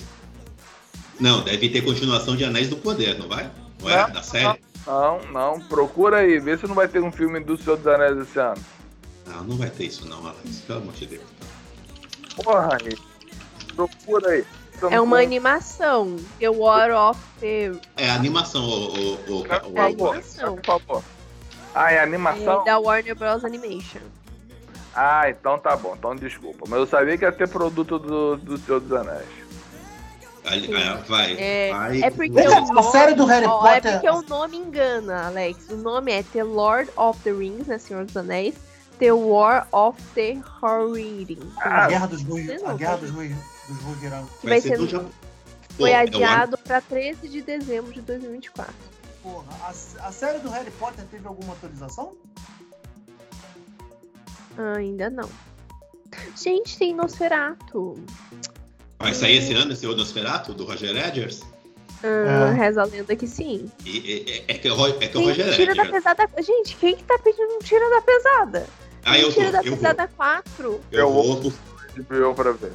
[1.19, 3.49] Não, deve ter continuação de Anéis do Poder, não vai?
[3.81, 4.03] Não é?
[4.07, 4.61] Não, Da série?
[4.87, 5.59] Não, não.
[5.61, 6.39] Procura aí.
[6.39, 8.61] Vê se não vai ter um filme do Senhor dos Anéis esse ano.
[9.27, 10.61] Não, não vai ter isso não, Alex.
[10.65, 11.23] Pelo amor de Deus.
[12.43, 12.97] Porra, aí.
[13.75, 14.45] Procura aí.
[14.89, 16.15] É uma animação.
[16.39, 17.71] The War of the...
[17.97, 19.79] É animação, o, o, o, Por o- É favor,
[20.15, 20.55] animação.
[20.55, 21.03] por favor.
[21.75, 22.61] Ah, é animação?
[22.61, 23.43] é da Warner Bros.
[23.43, 23.99] Animation.
[24.95, 25.95] Ah, então tá bom.
[25.97, 26.65] Então desculpa.
[26.67, 29.27] Mas eu sabia que ia ter produto do, do Senhor dos Anéis.
[30.51, 32.01] Ah, vai, É, vai.
[32.03, 33.93] é porque o cá, a nome- série do Harry Ó, é Potter.
[33.93, 35.69] porque o nome engana, Alex.
[35.69, 38.55] O nome é The Lord of the Rings, né, Senhor dos Anéis.
[38.97, 41.39] The War of the Horreading.
[41.59, 42.45] Ah, A Guerra dos Ruis.
[42.47, 44.27] Sei A Guerra dos Ruirão.
[44.41, 45.09] que vai ser do Japão.
[45.77, 48.73] Foi é adiado pra 13 de dezembro de 2024.
[49.23, 52.13] Porra, a, a série do Harry Potter teve alguma atualização?
[54.75, 55.29] Ainda não.
[56.35, 58.03] Gente, tem Nosferatu.
[58.99, 61.41] Vai sair esse ano esse Nosferatu do Roger Edgers?
[62.03, 62.53] Ah, É.
[62.53, 63.69] Reza a lenda que sim.
[63.85, 65.91] E, e- é, é que, é que o Tem Roger Tira da Edgers.
[66.03, 66.29] Pesada.
[66.41, 68.67] Gente, quem que tá pedindo um Tira da Pesada?
[69.05, 69.77] Ah, eu Tira vou, da eu vou.
[69.77, 70.81] Pesada 4.
[70.91, 71.53] Eu vou.
[71.97, 72.73] HBO pra ver.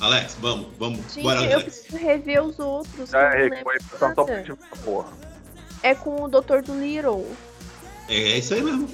[0.00, 1.00] Alex, vamos, vamos.
[1.14, 1.62] Gente, Bora, eu Alex.
[1.80, 3.12] preciso rever os outros.
[3.12, 5.08] Eu é, pra tipo, porra.
[5.82, 6.62] É com o Dr.
[6.64, 7.26] do Little.
[8.08, 8.88] É, é isso aí mesmo.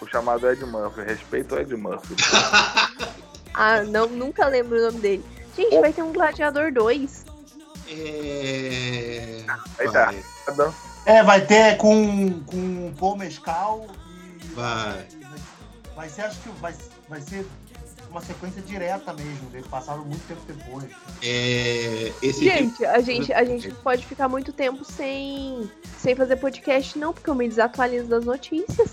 [0.00, 1.02] O chamado Ed Murphy.
[1.02, 2.14] Respeito o Ed Murphy.
[3.60, 5.24] Ah, não, nunca lembro o nome dele.
[5.58, 7.24] Gente, vai ter um Gladiador 2.
[7.90, 9.44] É.
[9.78, 10.14] Aí tá.
[11.04, 13.86] É, vai ter com, com Paul Mescal
[14.40, 14.54] e.
[14.54, 15.06] vai.
[15.96, 16.72] Vai ser, acho que vai,
[17.08, 17.44] vai ser
[18.08, 19.50] uma sequência direta mesmo.
[19.52, 20.84] Eles passaram muito tempo depois.
[21.22, 27.12] É, Gente, a gente, a gente pode ficar muito tempo sem, sem fazer podcast, não,
[27.12, 28.90] porque eu me desatualizo das notícias.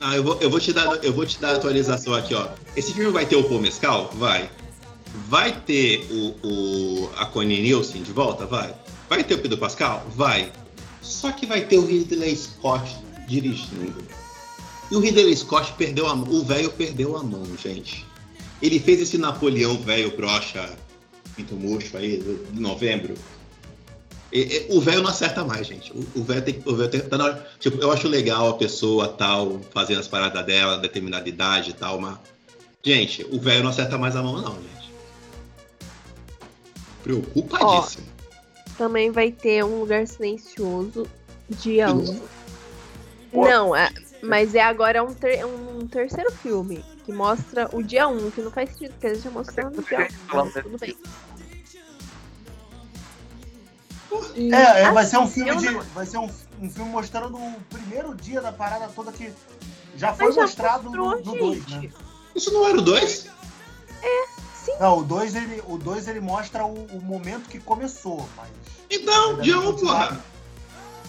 [0.00, 2.48] Ah, eu vou, eu vou te dar, eu vou te dar a atualização aqui, ó.
[2.74, 4.10] Esse filme vai ter o Paul Mescal?
[4.14, 4.48] Vai.
[5.28, 8.46] Vai ter o, o a Connie Nielsen de volta?
[8.46, 8.74] Vai.
[9.08, 10.06] Vai ter o Pedro Pascal?
[10.14, 10.52] Vai.
[11.02, 12.96] Só que vai ter o Ridley Scott
[13.26, 14.02] dirigindo.
[14.90, 16.28] E o Ridley Scott perdeu a mão.
[16.30, 18.06] O velho perdeu a mão, gente.
[18.60, 20.68] Ele fez esse Napoleão velho brocha,
[21.36, 22.18] pinto murcho aí,
[22.52, 23.14] de novembro.
[24.32, 25.90] E- e- o velho não acerta mais, gente.
[25.92, 28.54] O- O velho tem, o velho tem, tá na hora- tipo, eu acho legal a
[28.54, 32.18] pessoa tal, fazendo as paradas dela, determinada idade e tal, mas.
[32.84, 34.77] Gente, o velho não acerta mais a mão, não, gente.
[37.02, 38.06] Preocupadíssimo.
[38.76, 41.06] Também vai ter um lugar silencioso
[41.48, 42.12] dia Nossa.
[42.12, 42.20] 1.
[43.32, 43.44] Pô.
[43.44, 43.90] Não, é,
[44.22, 48.50] mas é agora um, ter- um terceiro filme que mostra o dia 1, que não
[48.50, 50.10] faz sentido, porque eles já mostraram no dia 1.
[50.28, 50.96] Falando Mas tudo bem.
[54.34, 55.70] E, É, é, vai assim, ser um filme de.
[55.70, 56.30] não- Vai ser um,
[56.60, 59.32] um filme mostrando o primeiro dia da parada toda que
[59.96, 61.90] já foi já mostrado mostrou, no 2, né?
[62.34, 63.26] Isso não era o 2?
[64.78, 68.50] Não, o 2 ele, o dois, ele mostra o, o momento que começou, mas.
[68.90, 70.24] Então, 1, um, porra.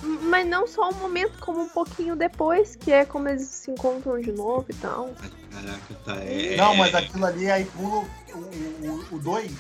[0.01, 4.19] Mas não só um momento, como um pouquinho depois, que é como eles se encontram
[4.19, 5.09] de novo e tal.
[5.51, 6.15] Caraca, tá.
[6.23, 6.55] É...
[6.55, 8.05] Não, mas aquilo ali aí pula.
[9.11, 9.51] O 2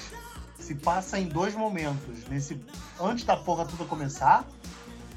[0.59, 2.25] se passa em dois momentos.
[2.29, 2.59] Nesse,
[3.01, 4.47] antes da porra toda começar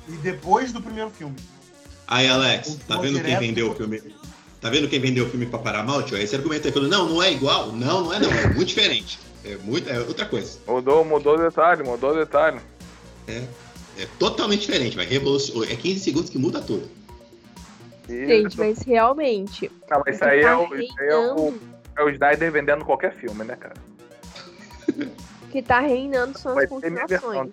[0.08, 1.36] e depois do primeiro filme.
[2.06, 4.02] Aí, Alex, O tá vendo quem vendeu o filme?
[4.62, 6.06] Tá vendo quem vendeu o filme pra Paramount?
[6.12, 7.72] Aí esse argumento aí falando, não, não é igual.
[7.72, 9.18] Não, não é não, é muito diferente.
[9.44, 10.56] É, muito, é outra coisa.
[10.68, 12.60] Mudou, mudou o detalhe, mudou o detalhe.
[13.26, 15.06] É totalmente diferente, vai.
[15.06, 16.88] É 15 segundos que muda tudo.
[18.08, 19.70] Gente, mas realmente.
[19.90, 21.54] Não, mas isso aí é o, tá isso aí é o,
[21.98, 23.74] é o Snyder vendendo qualquer filme, né, cara?
[25.42, 27.50] O que tá reinando são as continuações.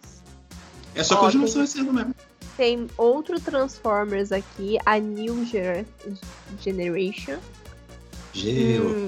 [0.95, 2.15] É só Ó, continuação tem- esse ano mesmo.
[2.59, 5.85] Tem outro Transformers aqui, a New Gener-
[6.61, 7.37] Generation.
[8.35, 9.07] Hum.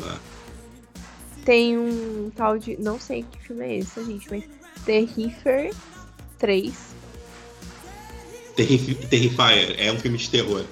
[1.43, 2.77] Tem um tal de.
[2.81, 4.45] Não sei que filme é esse, gente, mas.
[4.85, 5.73] Terrifier
[6.39, 6.73] 3.
[8.55, 10.63] Terrifi- Terrifier é um filme de terror.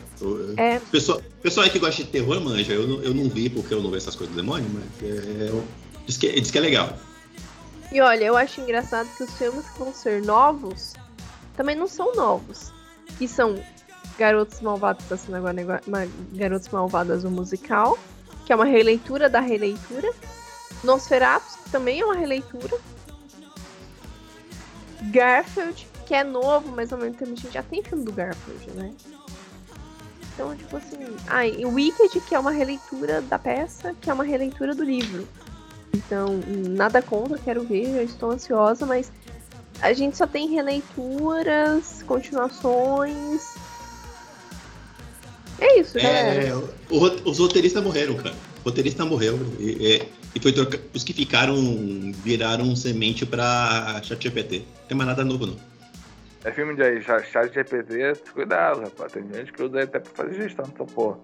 [0.56, 2.72] É, Pessoal, pessoal aí que gosta de terror, manja.
[2.72, 5.50] Eu, não- eu não vi porque eu não vejo essas coisas do demônio, mas é,
[5.50, 5.66] eu-
[6.08, 6.98] diz, que, diz que é legal.
[7.92, 10.94] E olha, eu acho engraçado que os filmes que vão ser novos
[11.60, 12.72] também não são novos.
[13.18, 13.62] Que são
[14.18, 17.99] Garotos Malvados, tá agora nego- uma- Garotos Malvadas, o musical,
[18.45, 20.10] que é uma releitura da releitura.
[20.86, 22.78] Nosferatu, que também é uma releitura.
[25.12, 28.72] Garfield, que é novo, mas ao mesmo tempo a gente já tem filme do Garfield,
[28.72, 28.93] né?
[30.34, 30.97] Então, tipo assim.
[31.28, 35.28] Ah, e Wicked, que é uma releitura da peça, que é uma releitura do livro.
[35.93, 39.12] Então, nada contra, quero ver, eu estou ansiosa, mas
[39.82, 43.56] a gente só tem releituras, continuações.
[45.60, 46.44] É isso, galera.
[46.44, 48.36] É, o- os roteiristas morreram, cara.
[48.64, 49.38] O roteirista morreu.
[49.60, 50.80] E, e- e foi troca...
[50.94, 51.56] Os que ficaram
[52.24, 54.60] viraram semente pra ChatGPT.
[54.60, 55.58] Não tem mais nada novo, não.
[56.46, 59.12] É filme de chat chat GPT, cuidado, rapaz.
[59.12, 61.18] Tem gente que usa até pra fazer gestão dessa porra.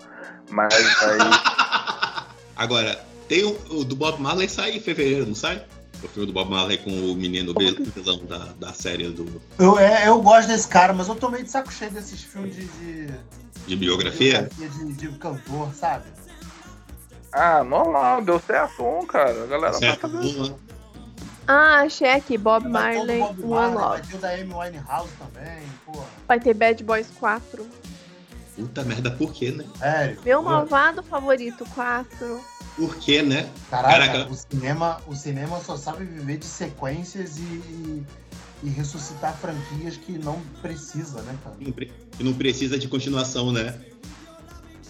[0.49, 1.17] Mas aí.
[2.57, 2.99] Agora,
[3.29, 5.63] tem o, o do Bob Marley sai em fevereiro, não sai?
[6.05, 10.07] O filme do Bob Marley com o menino vilão da, da série do, Eu, é,
[10.07, 12.65] eu gosto desse cara, mas eu tô meio de saco cheio desses filmes de.
[12.65, 13.13] de
[13.67, 14.47] de biografia.
[14.55, 16.05] de, de cantor, sabe?
[17.33, 19.43] Ah, normal, deu certo um, cara.
[19.43, 20.01] A galera Certo?
[20.01, 20.55] tá fazendo.
[21.47, 24.07] Ah, achei aqui, Bob Marley, Bob One Marley, vai Love.
[24.07, 26.05] ter o da Amy Winehouse também, porra.
[26.27, 27.67] Vai ter Bad Boys 4.
[28.55, 29.65] Puta merda, por quê, né?
[29.77, 30.19] Sério.
[30.23, 32.39] Meu Pô, malvado favorito 4.
[32.75, 33.49] Por quê, né?
[33.69, 34.05] Caraca.
[34.05, 38.05] cara, o cinema, o cinema só sabe viver de sequências e, e,
[38.63, 41.55] e ressuscitar franquias que não precisa, né, cara?
[41.59, 43.79] Não pre- E não precisa de continuação, né?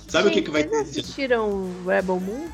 [0.08, 1.00] Sabe o que, que vai Vocês ter?
[1.02, 2.48] assistiram Rebel Moon?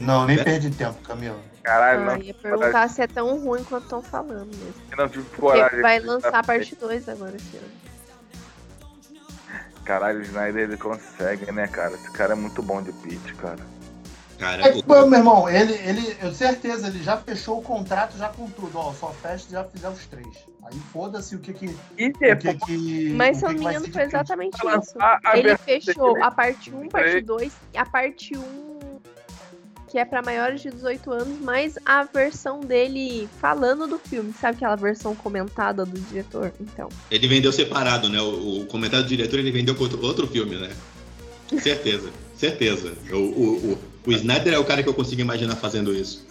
[0.00, 0.44] Não, nem É?
[0.44, 1.38] perdi tempo, Camila.
[1.62, 4.74] Caralho, Ah, não, ia perguntar se é tão ruim quanto estão falando mesmo.
[4.98, 5.80] não tive Porque coragem.
[5.80, 7.68] vai lançar a parte 2 agora esse ano.
[9.84, 11.94] Caralho, o Snyder ele consegue, né, cara?
[11.94, 13.58] Esse cara é muito bom de pitch, cara.
[14.38, 18.16] Cara, É, o- pô, meu irmão, ele, ele, eu certeza, ele já fechou o contrato
[18.18, 18.76] já com tudo.
[18.78, 20.26] Ó, só fecha já fizer os três.
[20.64, 21.66] Aí foda-se o que que.
[21.66, 22.56] E O que depois
[23.16, 24.94] Mas que se o eu que não que me engano, foi exatamente isso.
[25.34, 26.24] Ele fechou dele.
[26.26, 27.24] a parte 1, parte Três.
[27.26, 28.71] 2 e a parte 1,
[29.92, 34.32] que é pra maiores de 18 anos, mais a versão dele falando do filme.
[34.40, 36.50] Sabe aquela versão comentada do diretor?
[36.58, 36.88] Então.
[37.10, 38.18] ele vendeu separado, né?
[38.18, 40.70] O, o comentário do diretor ele vendeu com outro, outro filme, né?
[41.60, 42.94] Certeza, certeza.
[43.10, 46.26] O, o, o, o Snyder é o cara que eu consigo imaginar fazendo isso.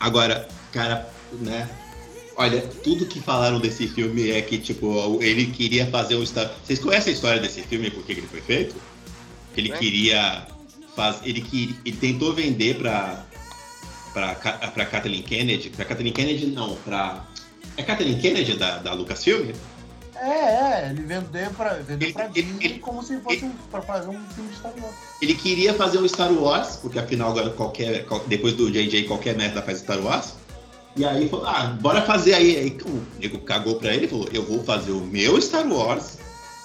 [0.00, 1.68] Agora, cara, né?
[2.36, 6.24] Olha, tudo que falaram desse filme é que, tipo, ele queria fazer um.
[6.24, 8.76] Vocês conhecem a história desse filme e por que ele foi feito?
[9.52, 10.56] Que ele queria.
[10.98, 11.20] Faz...
[11.22, 11.78] Ele, que...
[11.84, 13.24] ele tentou vender pra.
[14.12, 15.70] Pra, Ka- pra Kathleen Kennedy.
[15.70, 17.24] Pra Kathleen Kennedy, não, pra.
[17.76, 19.52] É Kathleen Kennedy da, da Lucasfilm?
[20.16, 23.80] É, é, ele vendeu pra, vendeu pra Ele- Disney ele- como se fosse um, pra
[23.80, 24.94] fazer um filme de Star Wars.
[25.22, 28.04] Ele queria fazer um Star Wars, porque afinal agora qualquer.
[28.06, 30.32] qual- Depois do JJ qualquer merda faz Star Wars.
[30.96, 32.56] E aí falou, ah, bora fazer aí.
[32.56, 36.18] Aí o nego cagou pra ele e falou, eu vou fazer o meu Star Wars,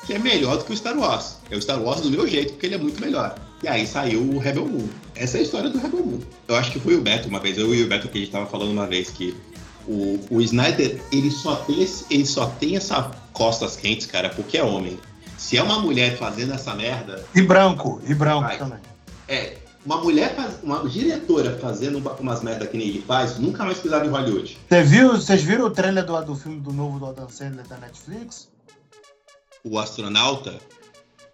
[0.08, 1.36] que é melhor do que o Star Wars.
[1.52, 3.36] É o Star Wars do meu jeito, porque ele é muito melhor.
[3.64, 4.88] E aí saiu o Rebel Moon.
[5.16, 6.20] Essa é a história do Rebel Moon.
[6.48, 8.32] Eu acho que foi o Beto uma vez, eu e o Beto que a gente
[8.32, 9.36] tava falando uma vez que
[9.88, 14.58] o, o Snyder, ele só, tem esse- ele só tem essa costas quentes, cara, porque
[14.58, 15.00] é homem.
[15.38, 18.58] Se é uma mulher fazendo essa merda, E branco, e branco Vai.
[18.58, 18.80] também.
[19.28, 23.64] é, uma mulher, faz- uma diretora fazendo uma- umas merda que nem ele faz, nunca
[23.66, 24.58] mais pisava em Hollywood.
[24.70, 27.78] Você viu, vocês viram o trailer do, do filme do novo do Adam Sandler da
[27.78, 28.50] Netflix?
[29.64, 30.54] O astronauta,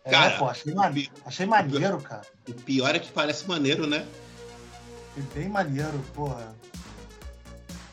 [0.05, 2.21] É, Cara, pô, achei, mane- achei maneiro, cara.
[2.47, 4.05] o pior é que parece maneiro, né?
[5.11, 6.55] Achei bem maneiro, porra.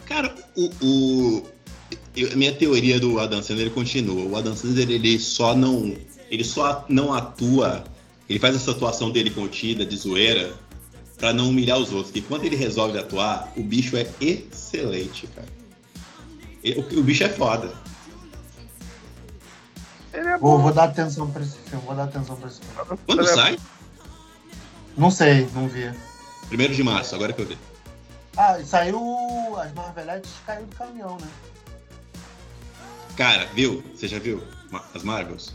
[0.07, 1.43] Cara, o, o-
[2.17, 4.25] eu- minha teoria do Adam Sandler continua.
[4.25, 5.97] O Adam Sandler ele só não,
[6.31, 7.85] ele só não atua,
[8.29, 10.55] ele faz essa atuação dele contida, de zoeira,
[11.19, 12.13] pra não humilhar os outros.
[12.13, 15.49] Que quando ele resolve atuar, o bicho é excelente, cara.
[16.63, 17.73] E- O, o bicho é foda.
[20.17, 20.63] Ele é Vou, bom.
[20.65, 22.99] vou dar atenção pra esse filme, vou dar atenção pra esse filme.
[23.07, 23.59] Quando Ele é sai?
[24.97, 25.93] Não sei, não vi.
[26.49, 27.59] Primeiro de março, agora que eu vi.
[28.37, 28.99] Ah, saiu.
[29.59, 31.29] As Marvelettes caiu do caminhão, né?
[33.17, 33.83] Cara, viu?
[33.95, 34.43] Você já viu
[34.95, 35.55] as Marvels?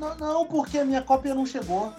[0.00, 1.92] Não, não, porque a minha cópia não chegou.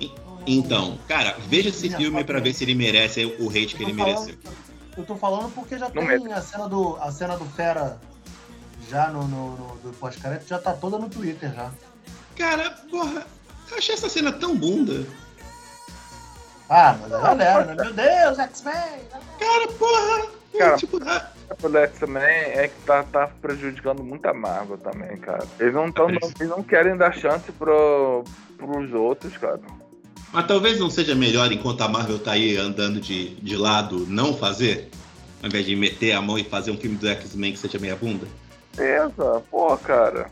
[0.00, 0.12] E-
[0.46, 3.94] Então, cara, veja esse Minha filme pra ver se ele merece o hate que ele
[3.94, 4.38] falando- mereceu.
[4.96, 7.98] Eu tô falando porque já Não tem a cena do, a cena do Fera
[8.94, 11.70] já no, no, no do pós-crédito, já tá toda no Twitter já.
[12.38, 13.26] Cara, porra,
[13.72, 15.04] eu achei essa cena tão bunda.
[16.70, 17.74] Ah, mas a galera, né?
[17.84, 19.00] Meu Deus, X-Men!
[19.38, 20.26] Cara, porra!
[20.56, 21.28] Cara, tipo, ah,
[21.62, 25.44] O Lex também é que tá, tá prejudicando muito a Marvel também, cara.
[25.58, 28.22] Eles não, tão, Eles- eles não querem dar chance pro,
[28.56, 29.60] pros outros, cara.
[30.32, 34.36] mas talvez não seja melhor enquanto a Marvel tá aí andando de, de lado não
[34.36, 34.88] fazer?
[35.42, 37.96] Ao invés de meter a mão e fazer um filme do X-Men que seja meia
[37.96, 38.26] bunda?
[38.76, 40.30] Beleza, pô, cara.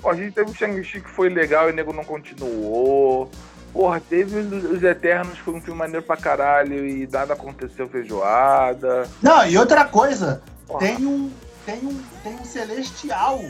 [0.00, 3.30] Pô, a gente teve o Shang-Chi que foi legal e o nego não continuou.
[3.72, 7.88] Porra, teve os os Eternos, que foi um filme maneiro pra caralho e nada aconteceu
[7.88, 9.08] feijoada.
[9.22, 11.30] Não, e outra coisa, Porra, tem um,
[11.64, 13.40] tem um, tem um celestial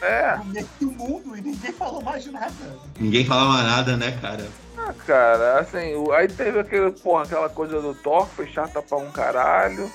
[0.00, 0.36] É.
[0.38, 2.52] no meio do mundo e ninguém falou mais nada.
[2.98, 4.44] Ninguém falava nada, né, cara?
[4.76, 9.10] Ah, cara, assim, aí teve aquele, porra, aquela coisa do Thor, foi chata pra um
[9.12, 9.88] caralho.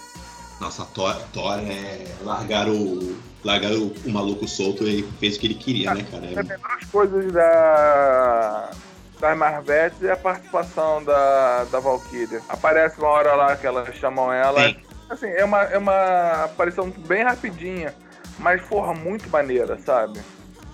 [0.61, 2.05] Nossa, Thor, Thor é.
[2.21, 3.17] Largaram o.
[3.43, 6.25] Largaram o, o maluco solto e fez o que ele queria, né, cara?
[6.25, 8.71] É- As coisas da.
[9.19, 12.41] Das Marvetes e a participação da, da Valkyria.
[12.47, 14.69] Aparece uma hora lá que elas chamam ela.
[14.69, 14.75] Sim.
[15.09, 17.93] Assim, é uma, é uma aparição bem rapidinha,
[18.37, 20.21] mas, porra, muito maneira, sabe?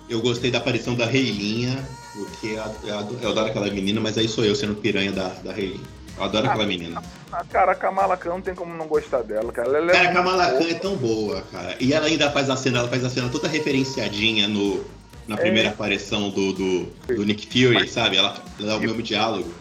[0.08, 4.54] Eu gostei da aparição da Reilinha, porque eu, adoro aquela menina, mas aí sou eu
[4.54, 5.84] sendo piranha da, da Reilinha.
[6.16, 7.02] Eu adoro aquela menina.
[7.32, 9.68] Ah, cara, a Kamala Khan não tem como não gostar dela, cara.
[9.76, 10.58] Ela é Cara, a Kamala boa.
[10.58, 11.76] Khan é tão boa, cara.
[11.80, 14.84] E ela ainda faz a cena, ela faz a cena toda referenciadinha no,
[15.26, 18.16] na primeira aparição do, do, do Nick Fury, sabe?
[18.16, 19.52] Ela, ela dá o mesmo diálogo.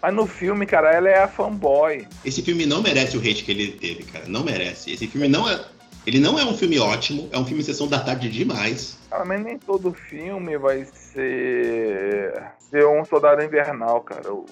[0.00, 2.06] Mas no filme, cara, ela é a fanboy.
[2.24, 4.24] Esse filme não merece o hate que ele teve, cara.
[4.28, 4.92] Não merece.
[4.92, 5.60] Esse filme não é.
[6.06, 8.96] Ele não é um filme ótimo, é um filme sessão da tarde demais.
[9.10, 12.42] Cara, mas nem todo filme vai ser.
[12.70, 14.32] ser um soldado invernal, cara.
[14.32, 14.46] O-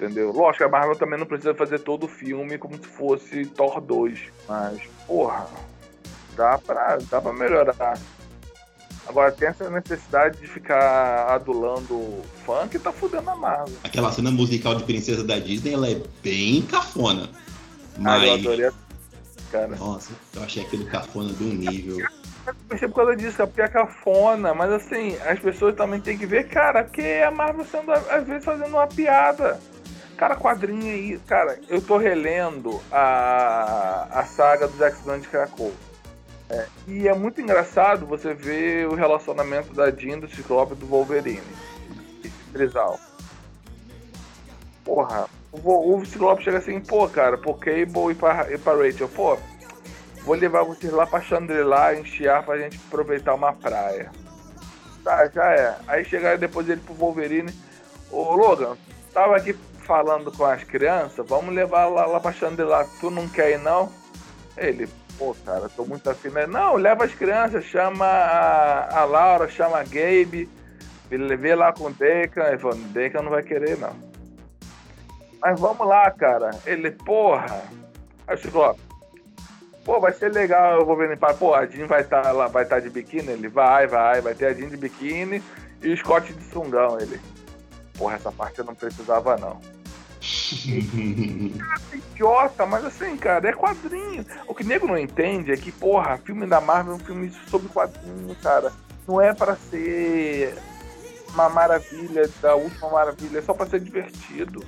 [0.00, 0.32] Entendeu?
[0.32, 4.18] Lógico, a Marvel também não precisa fazer todo o filme como se fosse Thor 2.
[4.48, 5.46] Mas, porra,
[6.34, 7.98] dá pra, dá pra melhorar.
[9.06, 13.76] Agora tem essa necessidade de ficar adulando fã que tá fudendo a Marvel.
[13.84, 17.28] Aquela cena musical de princesa da Disney, ela é bem cafona.
[18.02, 18.40] Ah, eu Mas.
[18.40, 18.70] adorei.
[19.52, 19.76] Cara.
[19.76, 21.98] Nossa, eu achei aquele cafona de um nível.
[22.46, 26.16] Eu pensei por causa disso, cara, porque é cafona, mas assim, as pessoas também têm
[26.16, 29.60] que ver, cara, que é a Marvel sendo, às vezes, fazendo uma piada.
[30.20, 35.72] Cara, quadrinho aí, cara, eu tô relendo a, a saga dos X-Men de Krakow.
[36.50, 40.84] É, e é muito engraçado você ver o relacionamento da Jean, do Ciclope e do
[40.84, 41.40] Wolverine.
[42.52, 43.00] Trisal.
[44.84, 49.08] Porra, o, o Ciclope chega assim, pô, cara, pro Cable e pra, e pra Rachel,
[49.08, 49.38] pô,
[50.22, 54.10] Vou levar vocês lá pra Chandrila, enchiar pra gente aproveitar uma praia.
[55.02, 55.78] Tá, já é.
[55.88, 57.50] Aí chegaram depois ele pro Wolverine.
[58.10, 58.76] Ô Logan,
[59.14, 59.56] tava aqui
[59.90, 62.86] falando com as crianças, vamos levar lá, lá pra Chandrila.
[63.00, 63.90] Tu não quer ir não?
[64.56, 64.88] Ele,
[65.18, 66.28] pô, cara, tô muito afim.
[66.28, 70.48] Mas, Não, leva as crianças, chama a, a Laura, chama a Gabe,
[71.08, 72.40] vê lá com o Deacon.
[72.42, 73.96] Ele falou, Deacon não vai querer não.
[75.42, 76.52] Mas vamos lá, cara.
[76.64, 77.60] Ele, porra.
[78.28, 78.74] Aí chegou, ó.
[79.84, 81.34] Pô, vai ser legal, eu vou ver limpar.
[81.34, 83.32] Pô, a Jean vai estar lá, vai estar de biquíni?
[83.32, 85.42] Ele vai, vai, vai ter a Jean de biquíni
[85.82, 87.20] e o Scott de sungão, ele.
[87.98, 89.79] Porra, essa parte eu não precisava não.
[91.92, 94.24] Idiota, mas assim, cara, é quadrinho.
[94.46, 97.32] O que o nego não entende é que, porra, filme da Marvel é um filme
[97.50, 98.72] sobre quadrinho, cara.
[99.08, 100.56] Não é pra ser
[101.32, 104.62] uma maravilha, da última maravilha, é só pra ser divertido.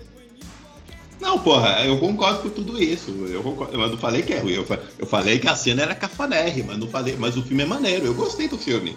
[1.21, 3.11] Não, porra, eu concordo com tudo isso.
[3.29, 4.55] Eu, concordo, eu não falei que é ruim.
[4.55, 4.67] Eu,
[4.99, 8.07] eu falei que a cena era cafonérrima, não falei, mas o filme é maneiro.
[8.07, 8.97] Eu gostei do filme.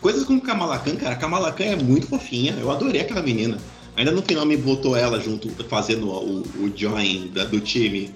[0.00, 1.14] Coisas como Kamala Khan, cara.
[1.14, 2.56] Kamala Khan é muito fofinha.
[2.58, 3.58] Eu adorei aquela menina.
[3.96, 8.14] Ainda no final me botou ela junto, fazendo o, o join da- do time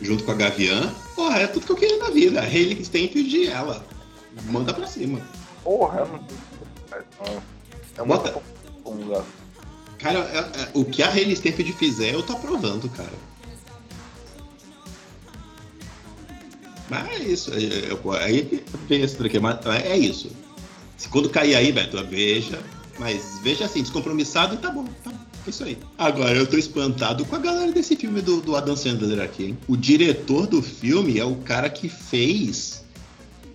[0.00, 0.94] junto com a Gavião.
[1.16, 2.40] Porra, é tudo que eu queria na vida.
[2.40, 3.84] A Hayley Stenfield e ela.
[4.46, 5.20] Manda pra cima.
[5.62, 6.16] Porra, não
[7.96, 8.30] É muito Bota-
[8.82, 9.24] profunda.
[9.98, 13.12] Cara, é- é- o que a Hayley Stenfield fizer, eu tô aprovando, cara.
[16.90, 17.50] Mas é isso.
[17.52, 20.30] é- Aí vem esse mas é isso.
[20.98, 22.60] Se quando cair aí, Beto, veja.
[22.98, 25.18] Mas veja assim, descompromissado, tá bom, tá bom.
[25.46, 25.78] É isso aí.
[25.98, 29.58] Agora, eu tô espantado com a galera desse filme do, do Adam Sandler aqui, hein?
[29.68, 32.84] O diretor do filme é o cara que fez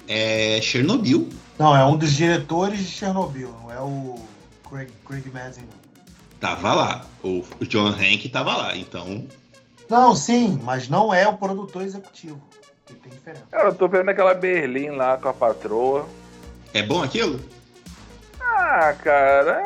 [0.07, 1.29] é, Chernobyl.
[1.57, 4.15] Não, é um dos diretores de Chernobyl, não é o
[4.69, 5.61] Craig, Craig Mazin.
[5.61, 5.79] não.
[6.39, 7.05] Tava lá.
[7.23, 9.25] O, o John Hank tava lá, então.
[9.89, 12.39] Não, sim, mas não é o produtor executivo.
[12.85, 13.43] Que tem diferença.
[13.51, 16.07] Cara, eu tô vendo aquela Berlim lá com a patroa.
[16.73, 17.39] É bom aquilo?
[18.71, 19.63] Ah, cara,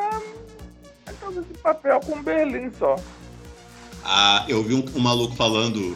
[1.06, 2.96] é casa de papel com Berlim só.
[4.02, 5.94] Ah, eu vi um, um maluco falando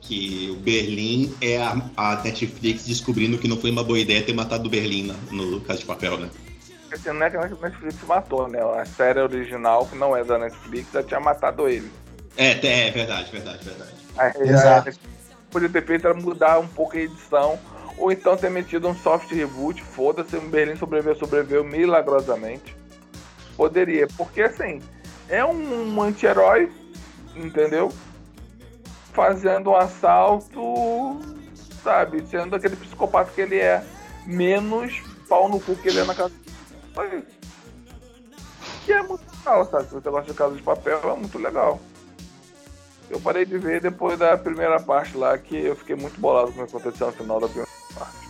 [0.00, 4.34] que o Berlim é a, a Netflix descobrindo que não foi uma boa ideia ter
[4.34, 6.30] matado o Berlim na- no Casa de Papel, né?
[6.92, 8.60] Assim, não é que a Netflix matou, né?
[8.60, 11.90] A série original, que não é da Netflix, já tinha matado ele.
[12.36, 13.92] É, é, é verdade, verdade, verdade.
[14.16, 14.90] Aí Exato.
[14.90, 14.92] a
[15.50, 17.58] podia ter feito era mudar um pouco a edição,
[17.96, 22.76] ou então ter metido um soft reboot, foda-se, o Berlim sobreviveu, sobreviveu milagrosamente.
[23.56, 24.80] Poderia, porque assim,
[25.28, 26.70] é um anti-herói,
[27.36, 27.92] entendeu?
[29.12, 31.20] Fazendo um assalto,
[31.82, 32.26] sabe?
[32.26, 33.84] Sendo aquele psicopata que ele é,
[34.26, 36.34] menos pau no cu que ele é na casa.
[36.92, 37.34] Só isso.
[38.88, 39.84] E é muito legal, sabe?
[39.84, 41.80] Se você gosta de Casa de Papel, é muito legal.
[43.08, 46.62] Eu parei de ver depois da primeira parte lá, que eu fiquei muito bolado com
[46.62, 48.24] o que aconteceu no final da primeira parte.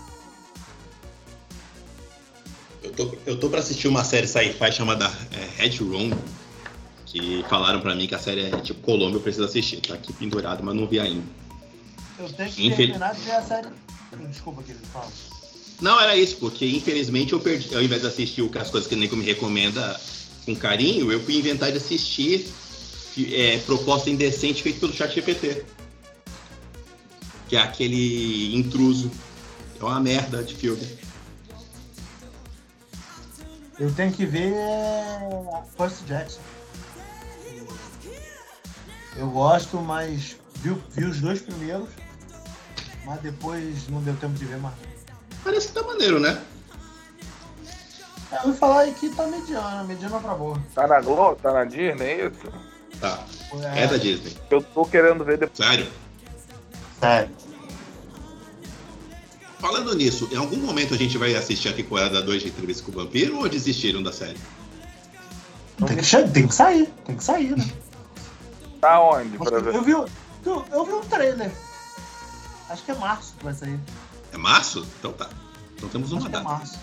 [2.97, 6.11] tô, eu tô pra assistir uma série sci-fi chamada é, Red Room.
[7.07, 9.81] Que falaram pra mim que a série é tipo Colômbia, eu preciso assistir.
[9.81, 11.23] Tá aqui pendurado, mas não vi ainda.
[12.19, 13.69] Eu tenho que Infel- terminar de ver a série.
[14.29, 15.11] Desculpa que ele fala.
[15.81, 17.75] Não, era isso, porque infelizmente eu perdi.
[17.75, 20.01] Ao invés de assistir o que as coisas que o Nico me recomenda
[20.45, 22.49] com carinho, eu fui inventar de assistir
[23.33, 25.65] é, proposta indecente feita pelo chat GPT.
[27.49, 29.11] Que é aquele intruso.
[29.81, 30.99] É uma merda de filme.
[33.79, 34.55] Eu tenho que ver
[35.53, 36.41] a First Jackson.
[39.17, 41.89] Eu gosto, mas vi, vi os dois primeiros,
[43.05, 44.75] mas depois não deu tempo de ver mais.
[45.43, 46.43] Parece que tá maneiro, né?
[48.33, 50.61] É, eu ouvi falar aí que tá mediana, mediana pra boa.
[50.75, 51.37] Tá na Globo?
[51.37, 52.53] Tá na Disney, é isso?
[53.01, 53.25] Tá.
[53.75, 54.37] É da Disney.
[54.51, 55.69] Eu tô querendo ver depois.
[55.69, 55.89] Sério.
[56.99, 57.31] Sério.
[59.65, 62.91] Falando nisso, em algum momento a gente vai assistir a temporada 2 de Entrevista com
[62.91, 64.37] o Vampiro ou desistiram da série?
[65.87, 67.67] Tem que, tem que sair, tem que sair, né?
[68.79, 69.75] Tá onde pra ver?
[69.75, 70.07] Eu vi, eu,
[70.71, 71.51] eu vi um trailer.
[72.69, 73.81] Acho que é março que vai sair.
[74.35, 74.87] É março?
[74.99, 75.31] Então tá.
[75.79, 76.51] Então temos uma Acho que é data.
[76.51, 76.79] março.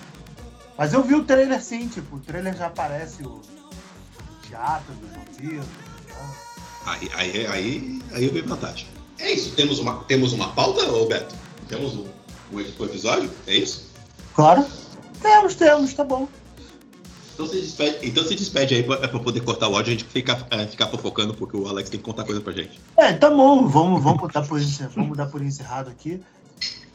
[0.75, 3.41] Mas eu vi o trailer sim, tipo, o trailer já aparece o,
[4.49, 5.65] teatro dos vampiros.
[5.67, 6.25] né?
[6.87, 8.87] Aí, aí, aí, aí eu vi vantagem.
[9.19, 9.51] É isso.
[9.51, 11.35] Temos uma, temos uma pauta, ô Beto?
[11.69, 12.07] Temos o,
[12.51, 13.29] o, o episódio?
[13.47, 13.89] É isso?
[14.33, 14.65] Claro.
[15.21, 16.27] Temos, temos, tá bom.
[17.33, 19.95] Então se despede, então se despede aí pra, é pra poder cortar o áudio e
[19.95, 22.79] a gente ficar, é, ficar fofocando, porque o Alex tem que contar coisa pra gente.
[22.97, 24.59] É, tá bom, vamos, vamos, dar, por,
[24.93, 26.21] vamos dar por encerrado aqui.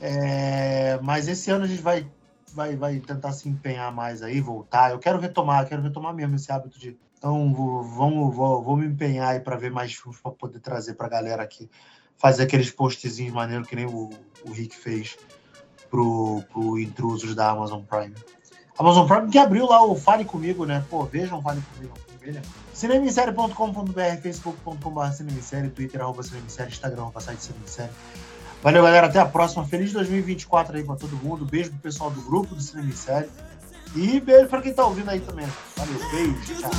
[0.01, 2.07] É, mas esse ano a gente vai,
[2.53, 4.93] vai, vai tentar se empenhar mais aí, voltar.
[4.93, 6.97] Eu quero retomar, quero retomar mesmo esse hábito de.
[7.19, 10.95] Então, vou, vamos, vou, vou me empenhar aí para ver mais filmes para poder trazer
[10.95, 11.69] pra galera aqui.
[12.19, 14.11] Fazer aqueles postzinhos maneiros que nem o,
[14.45, 15.17] o Rick fez
[15.91, 18.15] pro, pro Intrusos da Amazon Prime.
[18.79, 20.85] Amazon Prime que abriu lá o Fale Comigo, né?
[20.91, 21.95] Pô, vejam Fale Comigo.
[22.27, 27.93] É Cinemissérie.com.br, facebook.com.br, cinemissérie, twitter, arroba cinemissérie, instagram, arroba site cinemissérie.
[28.63, 29.07] Valeu, galera.
[29.07, 29.65] Até a próxima.
[29.65, 31.45] Feliz 2024 aí pra todo mundo.
[31.45, 33.29] Beijo pro pessoal do grupo do Cinemissérie.
[33.95, 35.47] E beijo pra quem tá ouvindo aí também.
[35.77, 36.61] Valeu, beijo.
[36.61, 36.71] Tchau.